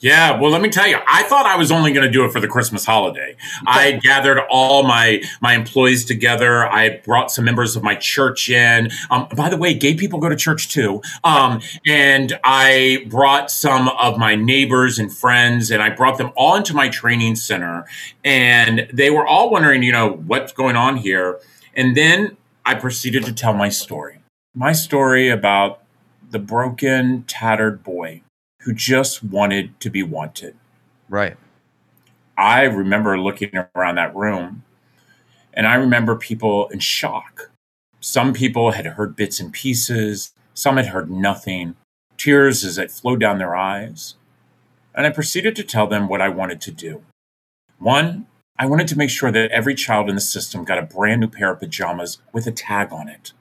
[0.00, 2.32] yeah, well, let me tell you, I thought I was only going to do it
[2.32, 3.34] for the Christmas holiday.
[3.66, 6.66] I gathered all my my employees together.
[6.66, 8.90] I brought some members of my church in.
[9.10, 11.00] Um, by the way, gay people go to church too.
[11.24, 16.56] Um, and I brought some of my neighbors and friends, and I brought them all
[16.56, 17.86] into my training center.
[18.22, 21.40] And they were all wondering, you know, what's going on here.
[21.74, 24.18] And then I proceeded to tell my story.
[24.54, 25.82] My story about
[26.30, 28.22] the broken, tattered boy
[28.66, 30.56] who just wanted to be wanted.
[31.08, 31.36] Right.
[32.36, 34.64] I remember looking around that room
[35.54, 37.52] and I remember people in shock.
[38.00, 41.76] Some people had heard bits and pieces, some had heard nothing,
[42.18, 44.16] tears as it flowed down their eyes.
[44.96, 47.04] And I proceeded to tell them what I wanted to do.
[47.78, 48.26] One,
[48.58, 51.28] I wanted to make sure that every child in the system got a brand new
[51.28, 53.32] pair of pajamas with a tag on it.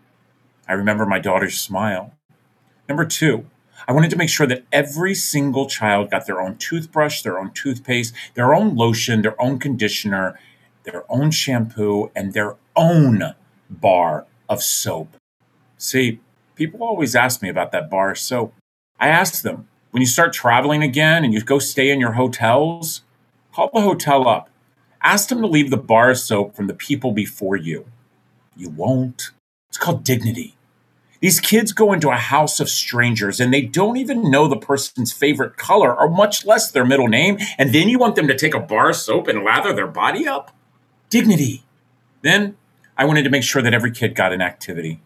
[0.68, 2.14] I remember my daughter's smile.
[2.88, 3.48] Number two,
[3.88, 7.52] I wanted to make sure that every single child got their own toothbrush, their own
[7.52, 10.40] toothpaste, their own lotion, their own conditioner,
[10.83, 13.36] their own shampoo, and their own
[13.69, 15.17] bar of soap.
[15.77, 16.19] See,
[16.56, 18.54] people always ask me about that bar of soap.
[19.00, 23.02] I ask them, when you start traveling again and you go stay in your hotels,
[23.54, 24.50] call the hotel up.
[25.02, 27.86] Ask them to leave the bar of soap from the people before you.
[28.58, 29.31] You won't.
[29.69, 30.54] It's called dignity.
[31.22, 35.13] These kids go into a house of strangers and they don't even know the person's
[35.13, 37.38] favorite color or much less their middle name.
[37.58, 40.28] And then you want them to take a bar of soap and lather their body
[40.28, 40.56] up?
[41.10, 41.63] Dignity.
[42.22, 42.58] Then
[42.98, 45.02] I wanted to make sure that every kid got an activity.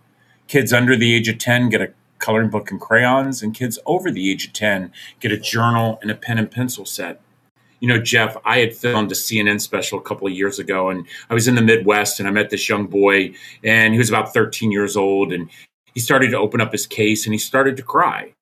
[0.47, 4.11] Kids under the age of 10 get a coloring book and crayons, and kids over
[4.11, 7.21] the age of 10 get a journal and a pen and pencil set.
[7.79, 11.05] you know, Jeff, I had filmed a CNN special a couple of years ago, and
[11.29, 13.33] I was in the Midwest, and I met this young boy,
[13.63, 15.49] and he was about 13 years old, and
[15.93, 18.33] he started to open up his case, and he started to cry.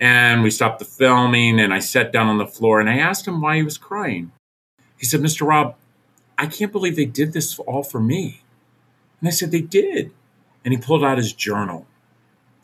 [0.00, 3.26] And we stopped the filming, and I sat down on the floor, and I asked
[3.26, 4.32] him why he was crying.
[4.96, 5.46] He said, "Mr.
[5.46, 5.76] Rob,
[6.36, 8.42] I can't believe they did this all for me."
[9.20, 10.12] And I said, "They did."
[10.64, 11.86] And he pulled out his journal.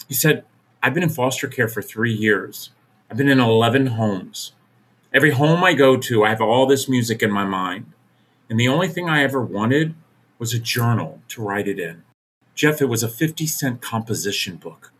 [0.07, 0.45] He said,
[0.83, 2.71] "I've been in foster care for three years.
[3.11, 4.53] I've been in 11 homes."
[5.13, 7.93] Every home I go to, I have all this music in my mind.
[8.49, 9.95] And the only thing I ever wanted
[10.39, 12.04] was a journal to write it in.
[12.55, 14.93] Jeff, it was a 50 cent composition book.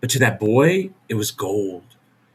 [0.00, 1.84] But to that boy, it was gold.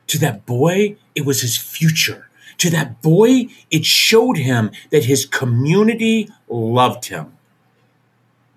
[0.08, 2.30] To that boy, it was his future.
[2.58, 7.38] To that boy, it showed him that his community loved him.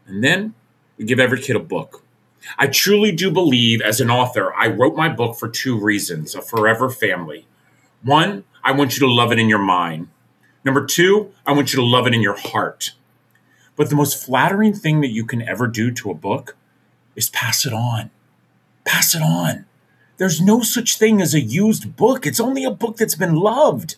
[0.06, 0.54] And then
[0.98, 2.04] we give every kid a book.
[2.58, 6.42] I truly do believe, as an author, I wrote my book for two reasons a
[6.42, 7.46] forever family.
[8.02, 10.08] One, I want you to love it in your mind.
[10.64, 12.92] Number two, I want you to love it in your heart.
[13.76, 16.56] But the most flattering thing that you can ever do to a book
[17.16, 18.10] is pass it on.
[18.84, 19.66] Pass it on.
[20.16, 22.26] There's no such thing as a used book.
[22.26, 23.96] It's only a book that's been loved.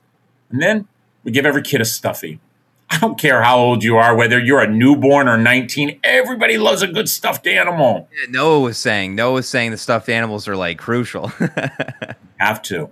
[0.51, 0.89] And then
[1.24, 2.41] we give every kid a stuffy.
[2.89, 6.83] I don't care how old you are, whether you're a newborn or 19, everybody loves
[6.83, 8.09] a good stuffed animal.
[8.29, 11.29] Noah was saying, Noah was saying the stuffed animals are like crucial.
[12.39, 12.91] Have to.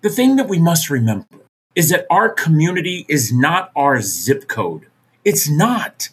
[0.02, 1.26] the thing that we must remember
[1.74, 4.86] is that our community is not our zip code.
[5.24, 6.08] It's not.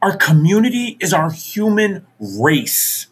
[0.00, 3.08] Our community is our human race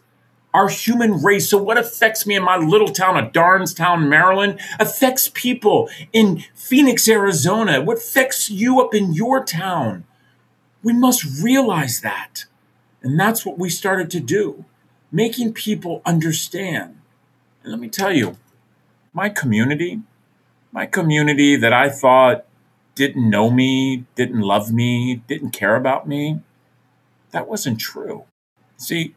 [0.55, 1.49] our human race.
[1.49, 7.09] So, what affects me in my little town of Darnestown, Maryland, affects people in Phoenix,
[7.09, 7.81] Arizona.
[7.81, 10.05] What affects you up in your town?
[10.81, 12.45] We must realize that.
[13.03, 14.63] And that's what we started to do,
[15.11, 17.01] making people understand.
[17.61, 18.37] And let me tell you,
[19.13, 19.99] my community,
[20.71, 22.45] my community that I thought
[22.95, 26.39] didn't know me, didn't love me, didn't care about me,
[27.31, 28.23] that wasn't true.
[28.77, 29.15] See,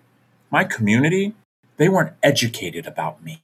[0.50, 1.34] my community,
[1.76, 3.42] they weren't educated about me.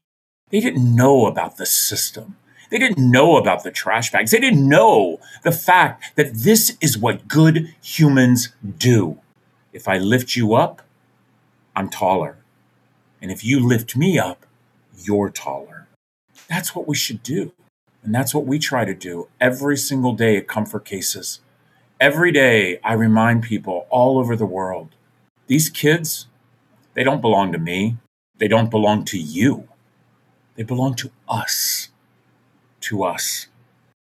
[0.51, 2.37] They didn't know about the system.
[2.71, 4.31] They didn't know about the trash bags.
[4.31, 9.19] They didn't know the fact that this is what good humans do.
[9.73, 10.83] If I lift you up,
[11.77, 12.39] I'm taller.
[13.21, 14.47] And if you lift me up,
[14.97, 15.89] you're taller.
[16.49, 17.53] That's what we should do.
[18.03, 21.41] And that's what we try to do every single day at Comfort Cases.
[22.01, 24.91] Every day, I remind people all over the world
[25.47, 26.27] these kids,
[26.95, 27.97] they don't belong to me.
[28.39, 29.69] They don't belong to you.
[30.57, 31.89] They belong to us.
[32.83, 33.49] To us.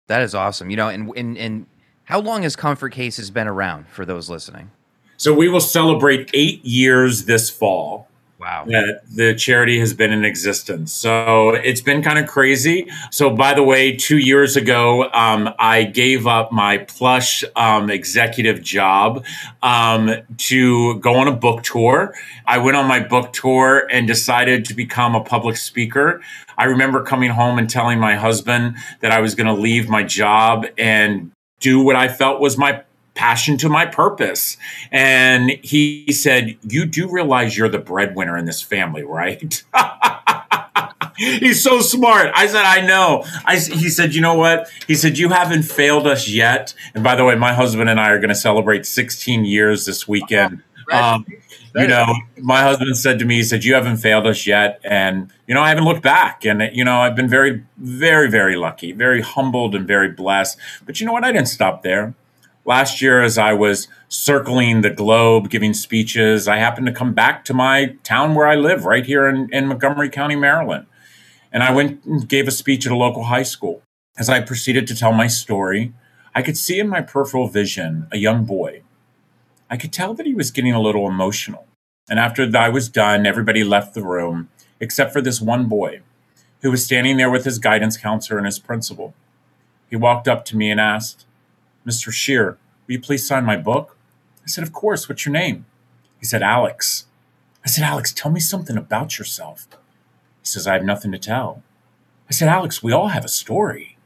[0.07, 0.69] That is awesome.
[0.69, 1.65] You know, and and and
[2.05, 4.71] how long has Comfort Cases been around for those listening?
[5.17, 8.07] So we will celebrate eight years this fall.
[8.37, 8.65] Wow.
[8.67, 10.91] That the charity has been in existence.
[10.91, 12.87] So it's been kind of crazy.
[13.09, 18.61] So, by the way, two years ago, um, I gave up my plush um, executive
[18.61, 19.23] job
[19.63, 22.13] um, to go on a book tour.
[22.45, 26.21] I went on my book tour and decided to become a public speaker.
[26.57, 30.03] I remember coming home and telling my husband that I was going to leave my
[30.03, 31.31] job and
[31.61, 32.83] do what I felt was my
[33.15, 34.57] passion to my purpose.
[34.91, 39.63] And he said, You do realize you're the breadwinner in this family, right?
[41.17, 42.31] He's so smart.
[42.35, 43.23] I said, I know.
[43.45, 44.69] I, he said, you know what?
[44.85, 46.73] He said, you haven't failed us yet.
[46.93, 50.09] And by the way, my husband and I are going to celebrate 16 years this
[50.09, 50.61] weekend
[50.91, 51.25] Um,
[51.75, 54.79] you know, my husband said to me, he said, You haven't failed us yet.
[54.83, 56.45] And, you know, I haven't looked back.
[56.45, 60.57] And, you know, I've been very, very, very lucky, very humbled and very blessed.
[60.85, 61.25] But you know what?
[61.25, 62.13] I didn't stop there.
[62.67, 67.45] Last year, as I was circling the globe giving speeches, I happened to come back
[67.45, 70.87] to my town where I live, right here in, in Montgomery County, Maryland.
[71.51, 73.83] And I went and gave a speech at a local high school.
[74.17, 75.93] As I proceeded to tell my story,
[76.33, 78.81] I could see in my peripheral vision a young boy.
[79.69, 81.67] I could tell that he was getting a little emotional.
[82.09, 84.49] And after I was done, everybody left the room
[84.79, 86.01] except for this one boy
[86.61, 89.13] who was standing there with his guidance counselor and his principal.
[89.87, 91.25] He walked up to me and asked,
[91.85, 92.11] Mr.
[92.11, 92.57] Scheer,
[92.87, 93.97] will you please sign my book?
[94.43, 95.07] I said, Of course.
[95.07, 95.65] What's your name?
[96.19, 97.05] He said, Alex.
[97.63, 99.67] I said, Alex, tell me something about yourself.
[99.71, 101.63] He says, I have nothing to tell.
[102.29, 103.97] I said, Alex, we all have a story.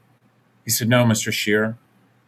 [0.64, 1.32] He said, No, Mr.
[1.32, 1.76] Scheer.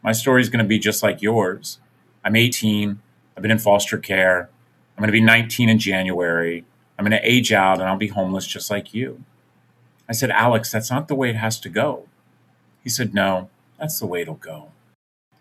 [0.03, 1.79] My story is going to be just like yours.
[2.25, 2.99] I'm 18.
[3.35, 4.49] I've been in foster care.
[4.97, 6.65] I'm going to be 19 in January.
[6.97, 9.23] I'm going to age out and I'll be homeless just like you.
[10.07, 12.07] I said, Alex, that's not the way it has to go.
[12.83, 13.49] He said, No,
[13.79, 14.72] that's the way it'll go.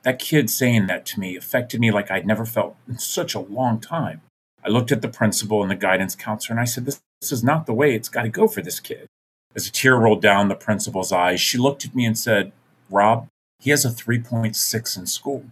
[0.02, 3.40] That kid saying that to me affected me like I'd never felt in such a
[3.40, 4.20] long time.
[4.64, 7.44] I looked at the principal and the guidance counselor and I said, This, this is
[7.44, 9.06] not the way it's got to go for this kid.
[9.54, 12.52] As a tear rolled down the principal's eyes, she looked at me and said,
[12.90, 13.28] Rob,
[13.58, 15.44] he has a 3.6 in school.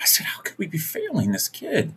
[0.00, 1.92] I said, How could we be failing this kid?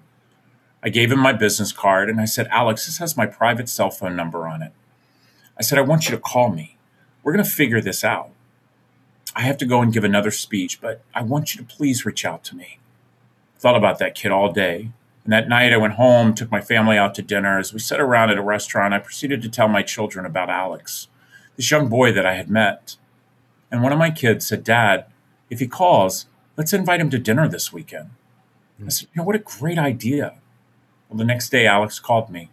[0.81, 3.91] I gave him my business card and I said, Alex, this has my private cell
[3.91, 4.71] phone number on it.
[5.57, 6.77] I said, I want you to call me.
[7.21, 8.31] We're going to figure this out.
[9.39, 12.25] I have to go and give another speech, but I want you to please reach
[12.25, 12.77] out to me.
[13.57, 14.91] Thought about that kid all day.
[15.23, 17.57] And that night I went home, took my family out to dinner.
[17.57, 21.07] As we sat around at a restaurant, I proceeded to tell my children about Alex,
[21.55, 22.97] this young boy that I had met.
[23.71, 25.05] And one of my kids said, Dad,
[25.49, 26.25] if he calls,
[26.57, 28.09] let's invite him to dinner this weekend.
[28.77, 28.87] Hmm.
[28.87, 30.33] I said, you know, what a great idea.
[31.07, 32.49] Well, the next day, Alex called me.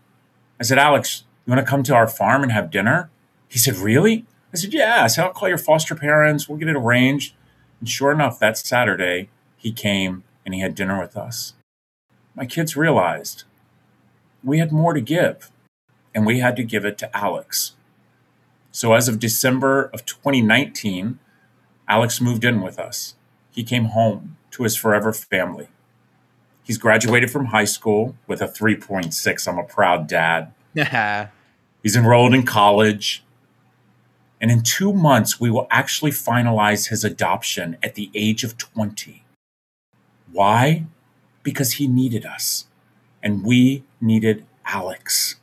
[0.61, 3.11] I said, Alex, you want to come to our farm and have dinner?
[3.49, 4.25] He said, Really?
[4.57, 5.05] I said, Yeah.
[5.05, 6.49] I said, I'll call your foster parents.
[6.49, 7.35] We'll get it arranged.
[7.81, 11.55] And sure enough, that Saturday, he came and he had dinner with us.
[12.35, 13.45] My kids realized
[14.43, 15.51] we had more to give,
[16.15, 17.73] and we had to give it to Alex.
[18.71, 21.19] So as of December of 2019,
[21.89, 23.15] Alex moved in with us.
[23.51, 25.69] He came home to his forever family.
[26.63, 29.49] He's graduated from high school with a 3.6.
[29.49, 30.53] I'm a proud dad.
[31.83, 33.25] He's enrolled in college.
[34.41, 39.25] And in two months, we will actually finalize his adoption at the age of 20.
[40.31, 40.87] Why?
[41.43, 42.67] Because he needed us,
[43.23, 45.37] and we needed Alex.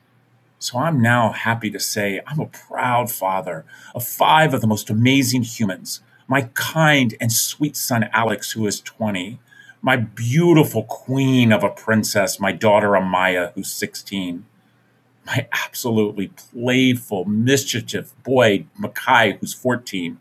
[0.60, 3.66] So I'm now happy to say I'm a proud father
[3.96, 8.82] of five of the most amazing humans my kind and sweet son Alex, who is
[8.82, 9.39] 20,
[9.82, 14.46] my beautiful queen of a princess, my daughter Amaya, who's 16,
[15.26, 20.20] my absolutely playful, mischievous boy, Makai, who's 14,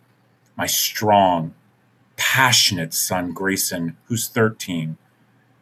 [0.57, 1.55] my strong,
[2.17, 4.97] passionate son, Grayson, who's 13,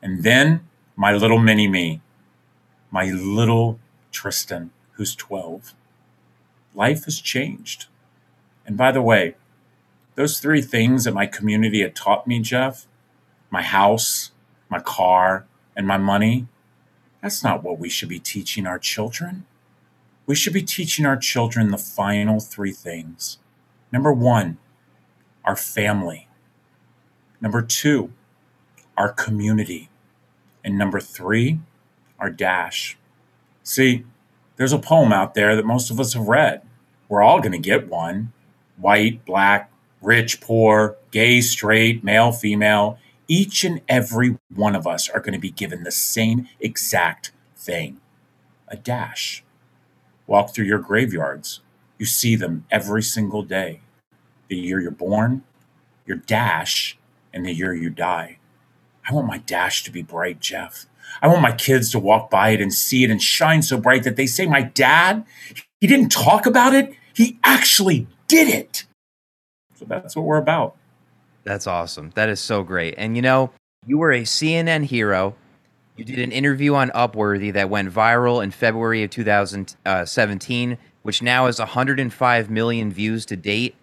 [0.02, 2.00] and then my little mini me,
[2.90, 3.78] my little
[4.12, 5.74] Tristan, who's 12.
[6.74, 7.86] Life has changed.
[8.66, 9.36] And by the way,
[10.16, 12.86] those three things that my community had taught me, Jeff
[13.50, 14.30] my house,
[14.68, 15.44] my car,
[15.76, 16.46] and my money
[17.22, 19.44] that's not what we should be teaching our children.
[20.26, 23.38] We should be teaching our children the final three things.
[23.92, 24.58] Number one,
[25.44, 26.28] our family.
[27.40, 28.12] Number two,
[28.96, 29.88] our community.
[30.62, 31.60] And number three,
[32.18, 32.96] our dash.
[33.62, 34.04] See,
[34.56, 36.62] there's a poem out there that most of us have read.
[37.08, 38.32] We're all going to get one
[38.76, 42.98] white, black, rich, poor, gay, straight, male, female,
[43.30, 48.00] each and every one of us are going to be given the same exact thing
[48.66, 49.42] a dash.
[50.26, 51.60] Walk through your graveyards.
[51.98, 53.80] You see them every single day.
[54.48, 55.42] The year you're born,
[56.06, 56.98] your dash,
[57.32, 58.38] and the year you die.
[59.08, 60.86] I want my dash to be bright, Jeff.
[61.20, 64.04] I want my kids to walk by it and see it and shine so bright
[64.04, 65.24] that they say, My dad,
[65.80, 68.86] he didn't talk about it, he actually did it.
[69.74, 70.76] So that's what we're about.
[71.44, 72.10] That's awesome.
[72.14, 72.94] That is so great.
[72.96, 73.50] And you know,
[73.86, 75.34] you were a CNN hero.
[75.96, 81.22] You did an interview on Upworthy that went viral in February of 2017, uh, which
[81.22, 83.74] now has 105 million views to date.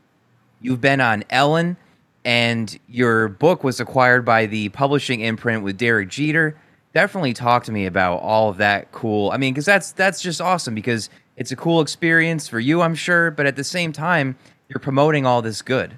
[0.60, 1.78] You've been on Ellen,
[2.26, 6.58] and your book was acquired by the publishing imprint with Derek Jeter.
[6.94, 9.30] Definitely talk to me about all of that cool.
[9.32, 12.96] I mean, because that's that's just awesome because it's a cool experience for you, I'm
[12.96, 14.36] sure, but at the same time,
[14.70, 15.98] you're promoting all this good.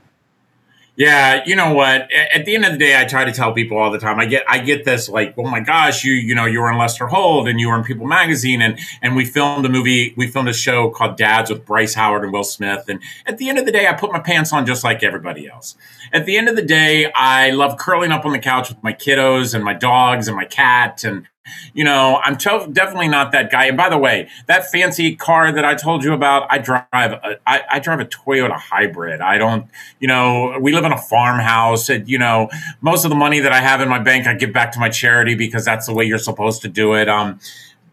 [1.00, 2.12] Yeah, you know what?
[2.12, 4.20] At the end of the day, I try to tell people all the time.
[4.20, 6.78] I get I get this like, oh my gosh, you you know you were in
[6.78, 10.28] Lester Holt and you were in People Magazine and and we filmed a movie, we
[10.28, 12.84] filmed a show called Dads with Bryce Howard and Will Smith.
[12.90, 15.48] And at the end of the day, I put my pants on just like everybody
[15.48, 15.78] else.
[16.12, 18.92] At the end of the day, I love curling up on the couch with my
[18.92, 21.30] kiddos and my dogs and my cat and
[21.74, 23.66] you know, I'm t- definitely not that guy.
[23.66, 27.40] And by the way, that fancy car that I told you about, I drive a,
[27.48, 29.22] I, I drive a Toyota hybrid.
[29.22, 29.68] I don't,
[30.00, 31.90] you know, we live in a farmhouse.
[31.90, 32.50] And, you know,
[32.82, 34.90] most of the money that I have in my bank, I give back to my
[34.90, 37.10] charity because that's the way you're supposed to do it.
[37.10, 37.40] Um,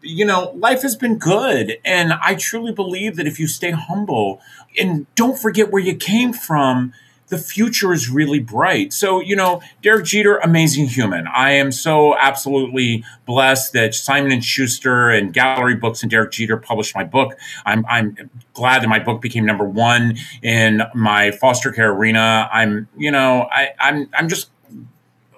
[0.01, 1.77] you know, life has been good.
[1.83, 4.41] And I truly believe that if you stay humble
[4.79, 6.93] and don't forget where you came from,
[7.27, 8.93] the future is really bright.
[8.93, 11.27] So, you know, Derek Jeter, amazing human.
[11.27, 16.57] I am so absolutely blessed that Simon and Schuster and Gallery Books and Derek Jeter
[16.57, 17.37] published my book.
[17.65, 22.49] I'm I'm glad that my book became number one in my foster care arena.
[22.51, 24.49] I'm, you know, I, I'm I'm just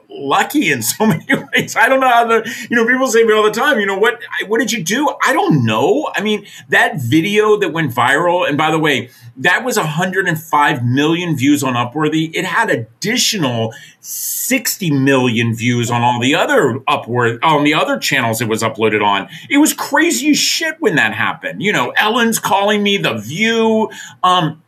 [0.10, 1.76] lucky in so many ways.
[1.76, 3.80] I don't know how the you know people say me all the time.
[3.80, 4.20] You know what?
[4.48, 5.14] What did you do?
[5.24, 6.12] I don't know.
[6.16, 11.38] I mean, that video that went viral, and by the way, that was 105 million
[11.38, 12.32] views on Upworthy.
[12.34, 18.42] It had additional 60 million views on all the other Upward on the other channels
[18.42, 19.30] it was uploaded on.
[19.50, 21.62] It was crazy shit when that happened.
[21.62, 23.90] You know, Ellen's calling me, The View.
[24.24, 24.62] Um,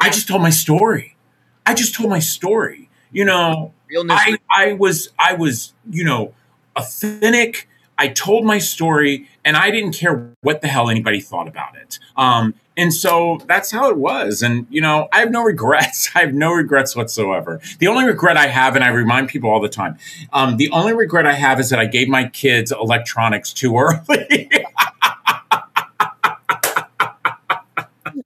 [0.00, 1.16] I just told my story.
[1.64, 2.88] I just told my story.
[3.12, 3.72] You know,
[4.10, 6.34] I, I was I was you know
[6.76, 7.68] authentic.
[7.98, 11.98] I told my story, and I didn't care what the hell anybody thought about it.
[12.16, 14.42] Um, and so that's how it was.
[14.42, 16.10] And you know, I have no regrets.
[16.14, 17.60] I have no regrets whatsoever.
[17.78, 19.98] The only regret I have, and I remind people all the time,
[20.32, 24.50] um, the only regret I have is that I gave my kids electronics too early.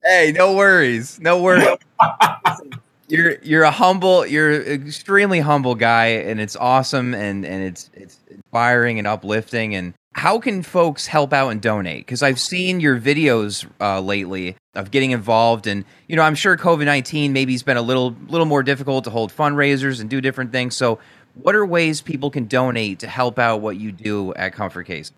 [0.04, 1.76] hey, no worries, no worries.
[3.08, 8.18] you're you're a humble you're extremely humble guy and it's awesome and and it's it's
[8.28, 9.74] inspiring and uplifting.
[9.74, 12.06] And how can folks help out and donate?
[12.06, 16.56] Because i've seen your videos uh, lately of getting involved and you know i'm sure
[16.56, 20.52] covid-19 maybe has been a little little more difficult to hold fundraisers and do different
[20.52, 20.76] things.
[20.76, 20.98] So
[21.34, 25.12] what are ways people can donate to help out what you do at comfort case?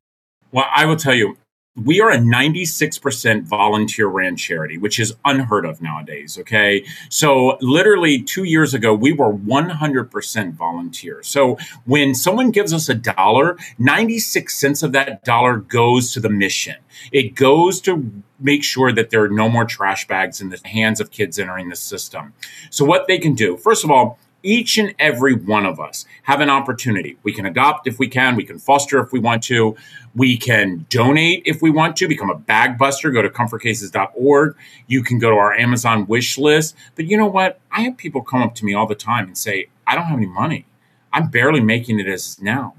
[0.53, 1.37] Well i will tell you
[1.85, 6.39] we are a 96% volunteer ran charity, which is unheard of nowadays.
[6.39, 6.85] Okay.
[7.09, 11.23] So, literally two years ago, we were 100% volunteer.
[11.23, 16.31] So, when someone gives us a dollar, 96 cents of that dollar goes to the
[16.31, 16.77] mission.
[17.13, 21.01] It goes to make sure that there are no more trash bags in the hands
[21.01, 22.33] of kids entering the system.
[22.71, 26.41] So, what they can do, first of all, each and every one of us have
[26.41, 27.17] an opportunity.
[27.23, 29.77] We can adopt if we can, we can foster if we want to,
[30.15, 34.57] we can donate if we want to, become a bag buster, go to comfortcases.org.
[34.87, 36.77] You can go to our Amazon wish list.
[36.95, 37.61] But you know what?
[37.71, 40.19] I have people come up to me all the time and say, I don't have
[40.19, 40.67] any money.
[41.13, 42.75] I'm barely making it as now.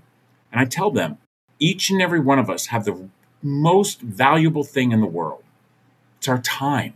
[0.51, 1.17] And I tell them,
[1.59, 3.09] each and every one of us have the
[3.41, 5.43] most valuable thing in the world.
[6.17, 6.93] It's our time.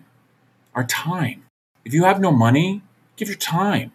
[0.73, 1.43] Our time.
[1.83, 2.81] If you have no money,
[3.17, 3.91] give your time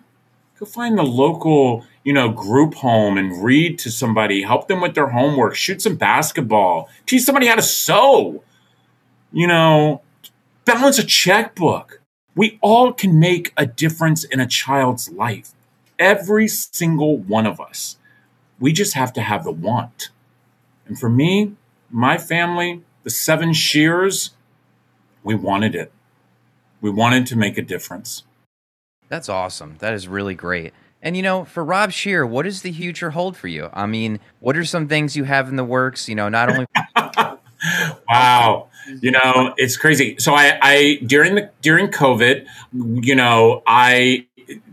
[0.59, 4.95] go find the local you know group home and read to somebody help them with
[4.95, 8.43] their homework shoot some basketball teach somebody how to sew.
[9.33, 10.03] You know
[10.65, 12.01] balance a checkbook.
[12.35, 15.53] We all can make a difference in a child's life.
[15.99, 17.97] Every single one of us.
[18.61, 20.11] We just have to have the want.
[20.87, 21.55] And for me
[21.91, 24.31] my family the seven Scheers
[25.23, 25.93] we wanted it.
[26.81, 28.25] We wanted to make a difference
[29.09, 29.77] that's awesome.
[29.79, 30.73] That is really great.
[31.03, 33.71] And you know, for Rob Scheer, what does the future hold for you?
[33.73, 36.09] I mean, what are some things you have in the works?
[36.09, 36.67] You know, not only.
[38.09, 38.69] wow,
[39.01, 40.17] you know, it's crazy.
[40.19, 44.27] So I, I during the during COVID, you know, I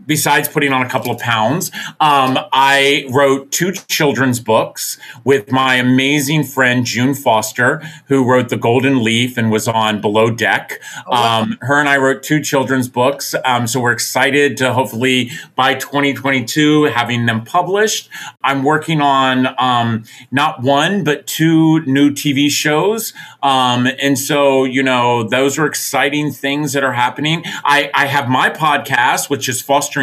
[0.06, 5.76] besides putting on a couple of pounds, um, I wrote two children's books with my
[5.76, 10.80] amazing friend June Foster, who wrote The Golden Leaf and was on Below Deck.
[11.06, 11.42] Oh, wow.
[11.42, 13.34] um, her and I wrote two children's books.
[13.44, 18.08] Um, so we're excited to hopefully by 2022 having them published.
[18.42, 23.12] I'm working on um, not one, but two new TV shows.
[23.42, 27.42] Um, and so, you know, those are exciting things that are happening.
[27.64, 29.60] I, I have my podcast, which is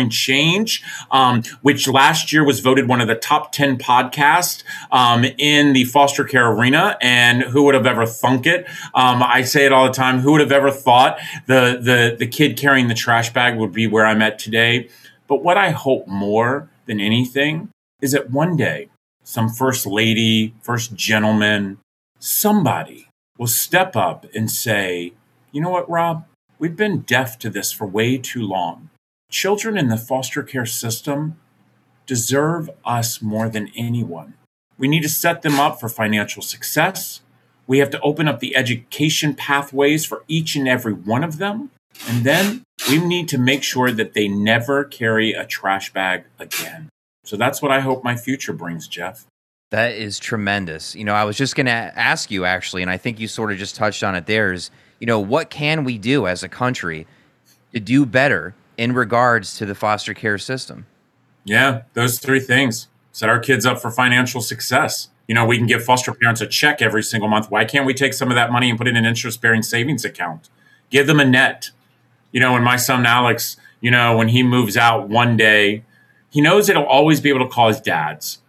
[0.09, 5.73] Change, um, which last year was voted one of the top 10 podcasts um, in
[5.73, 6.97] the foster care arena.
[7.01, 8.65] And who would have ever thunk it?
[8.93, 10.19] Um, I say it all the time.
[10.19, 13.87] Who would have ever thought the, the, the kid carrying the trash bag would be
[13.87, 14.89] where I'm at today?
[15.27, 17.69] But what I hope more than anything
[18.01, 18.89] is that one day
[19.23, 21.79] some first lady, first gentleman,
[22.19, 25.13] somebody will step up and say,
[25.51, 26.25] you know what, Rob?
[26.59, 28.89] We've been deaf to this for way too long
[29.33, 31.35] children in the foster care system
[32.05, 34.35] deserve us more than anyone.
[34.77, 37.21] We need to set them up for financial success.
[37.65, 41.71] We have to open up the education pathways for each and every one of them.
[42.07, 46.89] And then we need to make sure that they never carry a trash bag again.
[47.23, 49.25] So that's what I hope my future brings, Jeff.
[49.71, 50.93] That is tremendous.
[50.93, 53.51] You know, I was just going to ask you actually, and I think you sort
[53.51, 54.69] of just touched on it there is,
[54.99, 57.07] you know, what can we do as a country
[57.73, 60.85] to do better in regards to the foster care system?
[61.45, 62.87] Yeah, those three things.
[63.11, 65.09] Set our kids up for financial success.
[65.27, 67.49] You know, we can give foster parents a check every single month.
[67.51, 69.61] Why can't we take some of that money and put it in an interest bearing
[69.61, 70.49] savings account?
[70.89, 71.71] Give them a net.
[72.31, 75.83] You know, when my son Alex, you know, when he moves out one day,
[76.29, 78.39] he knows it'll always be able to call his dad's.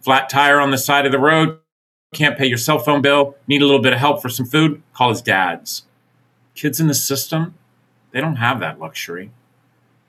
[0.00, 1.58] Flat tire on the side of the road,
[2.12, 4.82] can't pay your cell phone bill, need a little bit of help for some food,
[4.92, 5.84] call his dad's.
[6.54, 7.54] Kids in the system,
[8.10, 9.30] they don't have that luxury.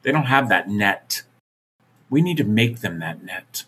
[0.04, 1.24] They don't have that net.
[2.10, 3.64] We need to make them that net.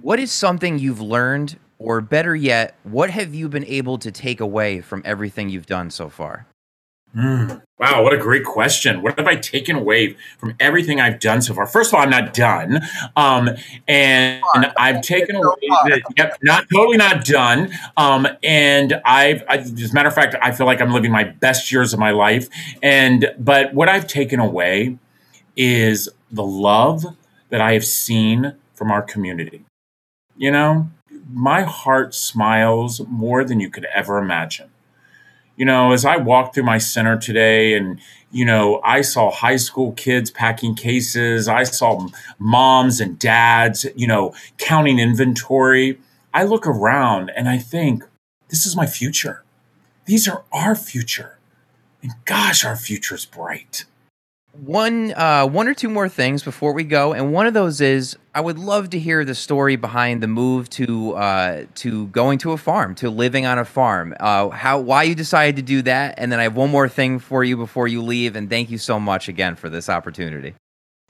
[0.00, 4.40] What is something you've learned, or better yet, what have you been able to take
[4.40, 6.46] away from everything you've done so far?
[7.16, 7.60] Mm.
[7.78, 9.02] Wow, what a great question.
[9.02, 11.66] What have I taken away from everything I've done so far?
[11.66, 12.80] First of all, I'm not done.
[13.16, 13.50] Um,
[13.86, 14.42] and
[14.78, 17.70] I've taken away, the, yep, not totally not done.
[17.96, 21.24] Um, and I've, I, as a matter of fact, I feel like I'm living my
[21.24, 22.48] best years of my life.
[22.82, 24.96] And, but what I've taken away
[25.56, 27.04] is the love
[27.50, 29.64] that I have seen from our community.
[30.36, 30.90] You know,
[31.30, 34.70] my heart smiles more than you could ever imagine
[35.56, 38.00] you know, as I walked through my center today and,
[38.30, 44.06] you know, I saw high school kids packing cases, I saw moms and dads, you
[44.06, 46.00] know, counting inventory.
[46.32, 48.04] I look around and I think,
[48.48, 49.44] this is my future.
[50.06, 51.38] These are our future.
[52.02, 53.84] And gosh, our future's bright
[54.52, 58.16] one uh, one or two more things before we go, and one of those is
[58.34, 62.52] I would love to hear the story behind the move to uh, to going to
[62.52, 64.14] a farm, to living on a farm.
[64.20, 67.18] Uh, how why you decided to do that, and then I have one more thing
[67.18, 68.36] for you before you leave.
[68.36, 70.54] And thank you so much again for this opportunity.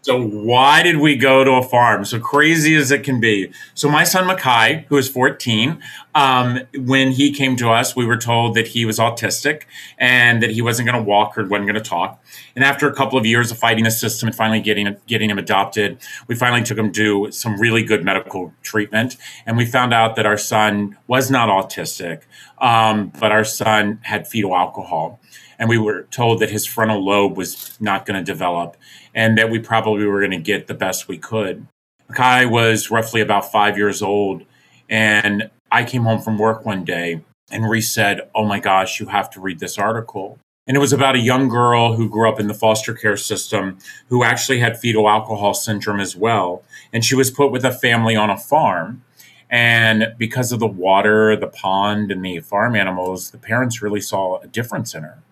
[0.02, 2.04] So why did we go to a farm?
[2.04, 3.52] So crazy as it can be.
[3.74, 5.80] So my son Makai, who is 14,
[6.16, 9.62] um, when he came to us, we were told that he was autistic
[9.98, 12.20] and that he wasn't going to walk or wasn't going to talk.
[12.56, 15.38] And after a couple of years of fighting the system and finally getting getting him
[15.38, 20.16] adopted, we finally took him to some really good medical treatment, and we found out
[20.16, 22.22] that our son was not autistic,
[22.58, 25.20] um, but our son had fetal alcohol
[25.62, 28.76] and we were told that his frontal lobe was not going to develop
[29.14, 31.68] and that we probably were going to get the best we could.
[32.12, 34.42] Kai was roughly about five years old,
[34.90, 39.06] and I came home from work one day, and Reese said, Oh my gosh, you
[39.06, 40.36] have to read this article.
[40.66, 43.78] And it was about a young girl who grew up in the foster care system
[44.08, 46.64] who actually had fetal alcohol syndrome as well.
[46.92, 49.04] And she was put with a family on a farm.
[49.48, 54.40] And because of the water, the pond, and the farm animals, the parents really saw
[54.40, 55.22] a difference in her.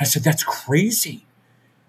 [0.00, 1.26] I said, That's crazy.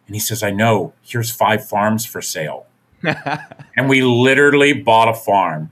[0.07, 2.65] And he says, I know, here's five farms for sale.
[3.03, 5.71] and we literally bought a farm.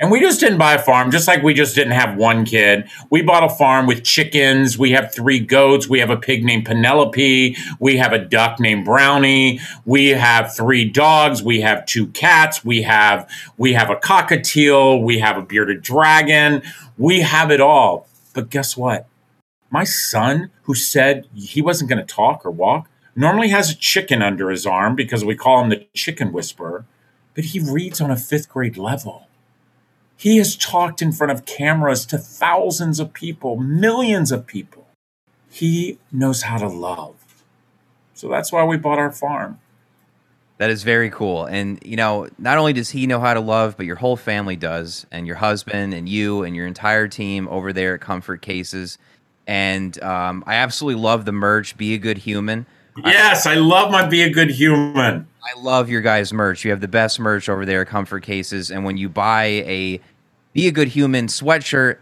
[0.00, 2.88] And we just didn't buy a farm, just like we just didn't have one kid.
[3.10, 4.78] We bought a farm with chickens.
[4.78, 5.88] We have three goats.
[5.88, 7.56] We have a pig named Penelope.
[7.80, 9.60] We have a duck named Brownie.
[9.84, 11.42] We have three dogs.
[11.42, 12.64] We have two cats.
[12.64, 15.02] We have we have a cockatiel.
[15.02, 16.62] We have a bearded dragon.
[16.96, 18.06] We have it all.
[18.34, 19.06] But guess what?
[19.70, 24.22] My son, who said he wasn't going to talk or walk, normally has a chicken
[24.22, 26.86] under his arm because we call him the chicken whisperer,
[27.34, 29.26] but he reads on a fifth grade level.
[30.16, 34.88] He has talked in front of cameras to thousands of people, millions of people.
[35.50, 37.14] He knows how to love.
[38.14, 39.60] So that's why we bought our farm.
[40.56, 41.44] That is very cool.
[41.44, 44.56] And, you know, not only does he know how to love, but your whole family
[44.56, 48.98] does, and your husband and you and your entire team over there at Comfort Cases.
[49.48, 52.66] And um, I absolutely love the merch, Be a Good Human.
[53.04, 55.26] Yes, I love my Be a Good Human.
[55.42, 56.64] I love your guys' merch.
[56.66, 58.70] You have the best merch over there, Comfort Cases.
[58.70, 60.00] And when you buy a
[60.52, 61.96] Be a Good Human sweatshirt,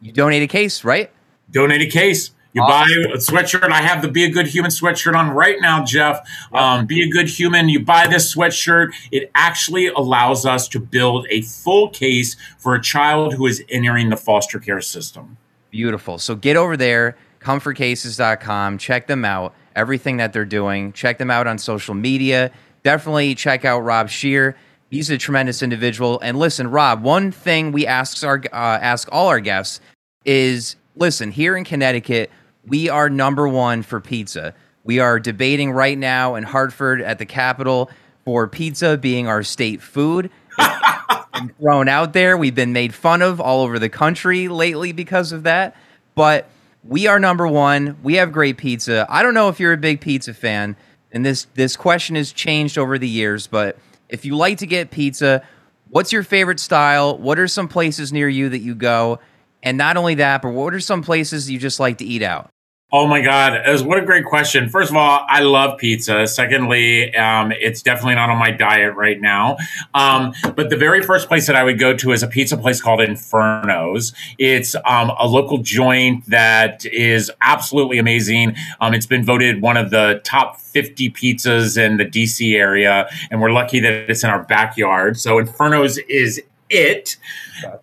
[0.00, 1.08] you donate a case, right?
[1.52, 2.32] Donate a case.
[2.52, 3.04] You awesome.
[3.04, 3.70] buy a sweatshirt.
[3.70, 6.26] I have the Be a Good Human sweatshirt on right now, Jeff.
[6.52, 7.68] Um, Be a Good Human.
[7.68, 8.92] You buy this sweatshirt.
[9.12, 14.10] It actually allows us to build a full case for a child who is entering
[14.10, 15.36] the foster care system.
[15.72, 16.18] Beautiful.
[16.18, 20.92] So get over there, comfortcases.com, check them out everything that they're doing.
[20.92, 22.50] Check them out on social media.
[22.82, 24.56] Definitely check out Rob Scheer.
[24.90, 26.20] He's a tremendous individual.
[26.20, 29.80] And listen, Rob, one thing we ask our uh, ask all our guests
[30.24, 32.30] is listen, here in Connecticut,
[32.66, 34.54] we are number one for pizza.
[34.84, 37.90] We are debating right now in Hartford at the Capitol
[38.24, 40.30] for pizza being our state food.
[41.32, 42.36] been thrown out there.
[42.36, 45.76] We've been made fun of all over the country lately because of that.
[46.14, 46.48] But
[46.84, 47.96] we are number one.
[48.02, 49.06] We have great pizza.
[49.08, 50.76] I don't know if you're a big pizza fan,
[51.12, 53.46] and this this question has changed over the years.
[53.46, 53.78] But
[54.08, 55.42] if you like to get pizza,
[55.88, 57.16] what's your favorite style?
[57.16, 59.20] What are some places near you that you go?
[59.62, 62.50] And not only that, but what are some places you just like to eat out?
[62.94, 63.58] Oh my God.
[63.86, 64.68] What a great question.
[64.68, 66.26] First of all, I love pizza.
[66.26, 69.56] Secondly, um, it's definitely not on my diet right now.
[69.94, 72.82] Um, but the very first place that I would go to is a pizza place
[72.82, 74.12] called Inferno's.
[74.36, 78.56] It's um, a local joint that is absolutely amazing.
[78.78, 83.40] Um, it's been voted one of the top 50 pizzas in the DC area, and
[83.40, 85.18] we're lucky that it's in our backyard.
[85.18, 87.16] So Inferno's is it.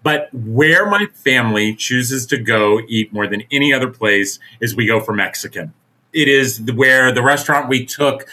[0.03, 4.85] But where my family chooses to go eat more than any other place is we
[4.85, 5.73] go for Mexican.
[6.11, 8.27] It is where the restaurant we took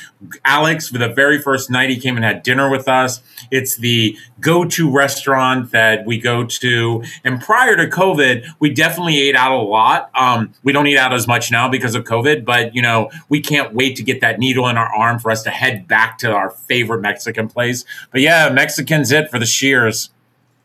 [0.46, 3.20] Alex for the very first night he came and had dinner with us.
[3.50, 7.04] It's the go to restaurant that we go to.
[7.22, 10.10] And prior to COVID, we definitely ate out a lot.
[10.14, 13.40] Um, we don't eat out as much now because of COVID, but you know, we
[13.40, 16.32] can't wait to get that needle in our arm for us to head back to
[16.32, 17.84] our favorite Mexican place.
[18.10, 20.08] But yeah, Mexican's it for the Scheers.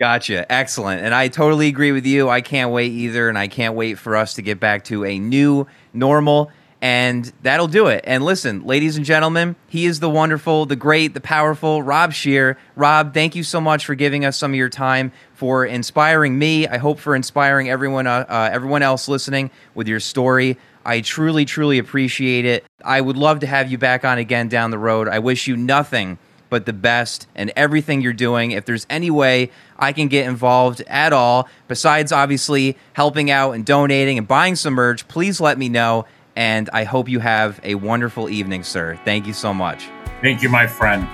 [0.01, 0.51] Gotcha.
[0.51, 1.03] Excellent.
[1.03, 2.27] And I totally agree with you.
[2.27, 3.29] I can't wait either.
[3.29, 6.49] And I can't wait for us to get back to a new normal.
[6.81, 8.03] And that'll do it.
[8.07, 12.57] And listen, ladies and gentlemen, he is the wonderful, the great, the powerful Rob Scheer.
[12.75, 16.67] Rob, thank you so much for giving us some of your time, for inspiring me.
[16.67, 20.57] I hope for inspiring everyone, uh, uh, everyone else listening with your story.
[20.83, 22.65] I truly, truly appreciate it.
[22.83, 25.07] I would love to have you back on again down the road.
[25.07, 26.17] I wish you nothing
[26.51, 28.51] but the best and everything you're doing.
[28.51, 29.49] If there's any way
[29.79, 34.75] I can get involved at all, besides obviously helping out and donating and buying some
[34.75, 36.05] merch, please let me know.
[36.35, 38.99] And I hope you have a wonderful evening, sir.
[39.05, 39.87] Thank you so much.
[40.21, 41.07] Thank you, my friend.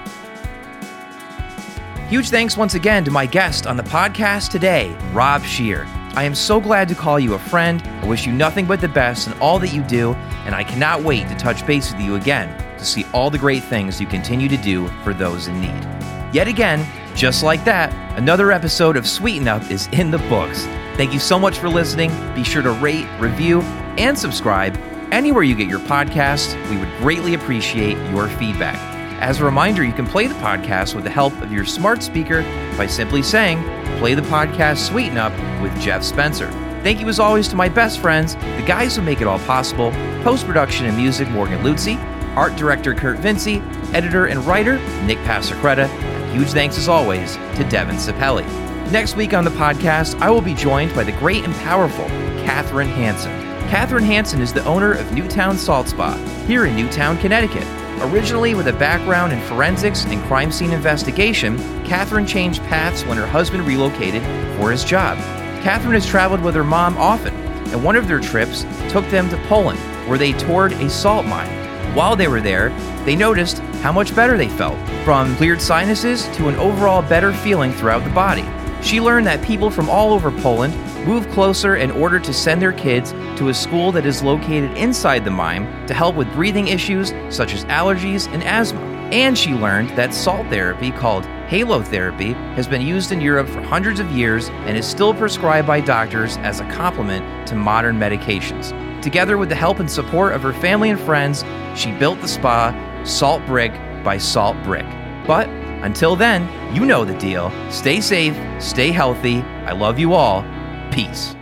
[2.09, 5.85] Huge thanks once again to my guest on the podcast today, Rob Scheer.
[6.17, 7.79] I am so glad to call you a friend.
[8.01, 10.13] I wish you nothing but the best in all that you do,
[10.47, 13.63] and I cannot wait to touch base with you again to see all the great
[13.63, 15.87] things you continue to do for those in need.
[16.33, 20.65] Yet again, just like that, another episode of Sweeten Up is in the books.
[20.95, 22.09] Thank you so much for listening.
[22.33, 23.61] Be sure to rate, review,
[23.99, 24.75] and subscribe
[25.11, 26.55] anywhere you get your podcasts.
[26.71, 28.96] We would greatly appreciate your feedback.
[29.19, 32.43] As a reminder, you can play the podcast with the help of your smart speaker
[32.77, 33.63] by simply saying,
[33.99, 36.51] Play the podcast Sweeten Up with Jeff Spencer.
[36.83, 39.91] Thank you as always to my best friends, the guys who make it all possible
[40.23, 41.97] post production and music, Morgan Lutzi
[42.37, 43.57] art director Kurt Vinci,
[43.93, 48.45] editor and writer Nick Pasacreta, and huge thanks as always to Devin Sapelli.
[48.91, 52.05] Next week on the podcast, I will be joined by the great and powerful
[52.45, 53.31] Katherine Hanson.
[53.69, 56.15] Katherine Hanson is the owner of Newtown Salt Spa
[56.45, 57.65] here in Newtown, Connecticut.
[58.01, 63.25] Originally with a background in forensics and crime scene investigation, Catherine changed paths when her
[63.25, 64.21] husband relocated
[64.55, 65.17] for his job.
[65.63, 69.37] Catherine has traveled with her mom often, and one of their trips took them to
[69.47, 71.49] Poland, where they toured a salt mine.
[71.95, 72.69] While they were there,
[73.03, 77.71] they noticed how much better they felt, from cleared sinuses to an overall better feeling
[77.71, 78.45] throughout the body.
[78.83, 80.73] She learned that people from all over Poland
[81.07, 85.23] move closer in order to send their kids to a school that is located inside
[85.23, 88.81] the mine to help with breathing issues such as allergies and asthma.
[89.11, 94.01] And she learned that salt therapy, called halotherapy, has been used in Europe for hundreds
[94.01, 98.73] of years and is still prescribed by doctors as a complement to modern medications.
[99.01, 102.75] Together with the help and support of her family and friends, she built the spa
[103.05, 103.71] Salt Brick
[104.03, 104.85] by Salt Brick.
[105.25, 105.47] But
[105.83, 107.49] until then, you know the deal.
[107.71, 109.41] Stay safe, stay healthy.
[109.65, 110.43] I love you all.
[110.91, 111.36] Peace.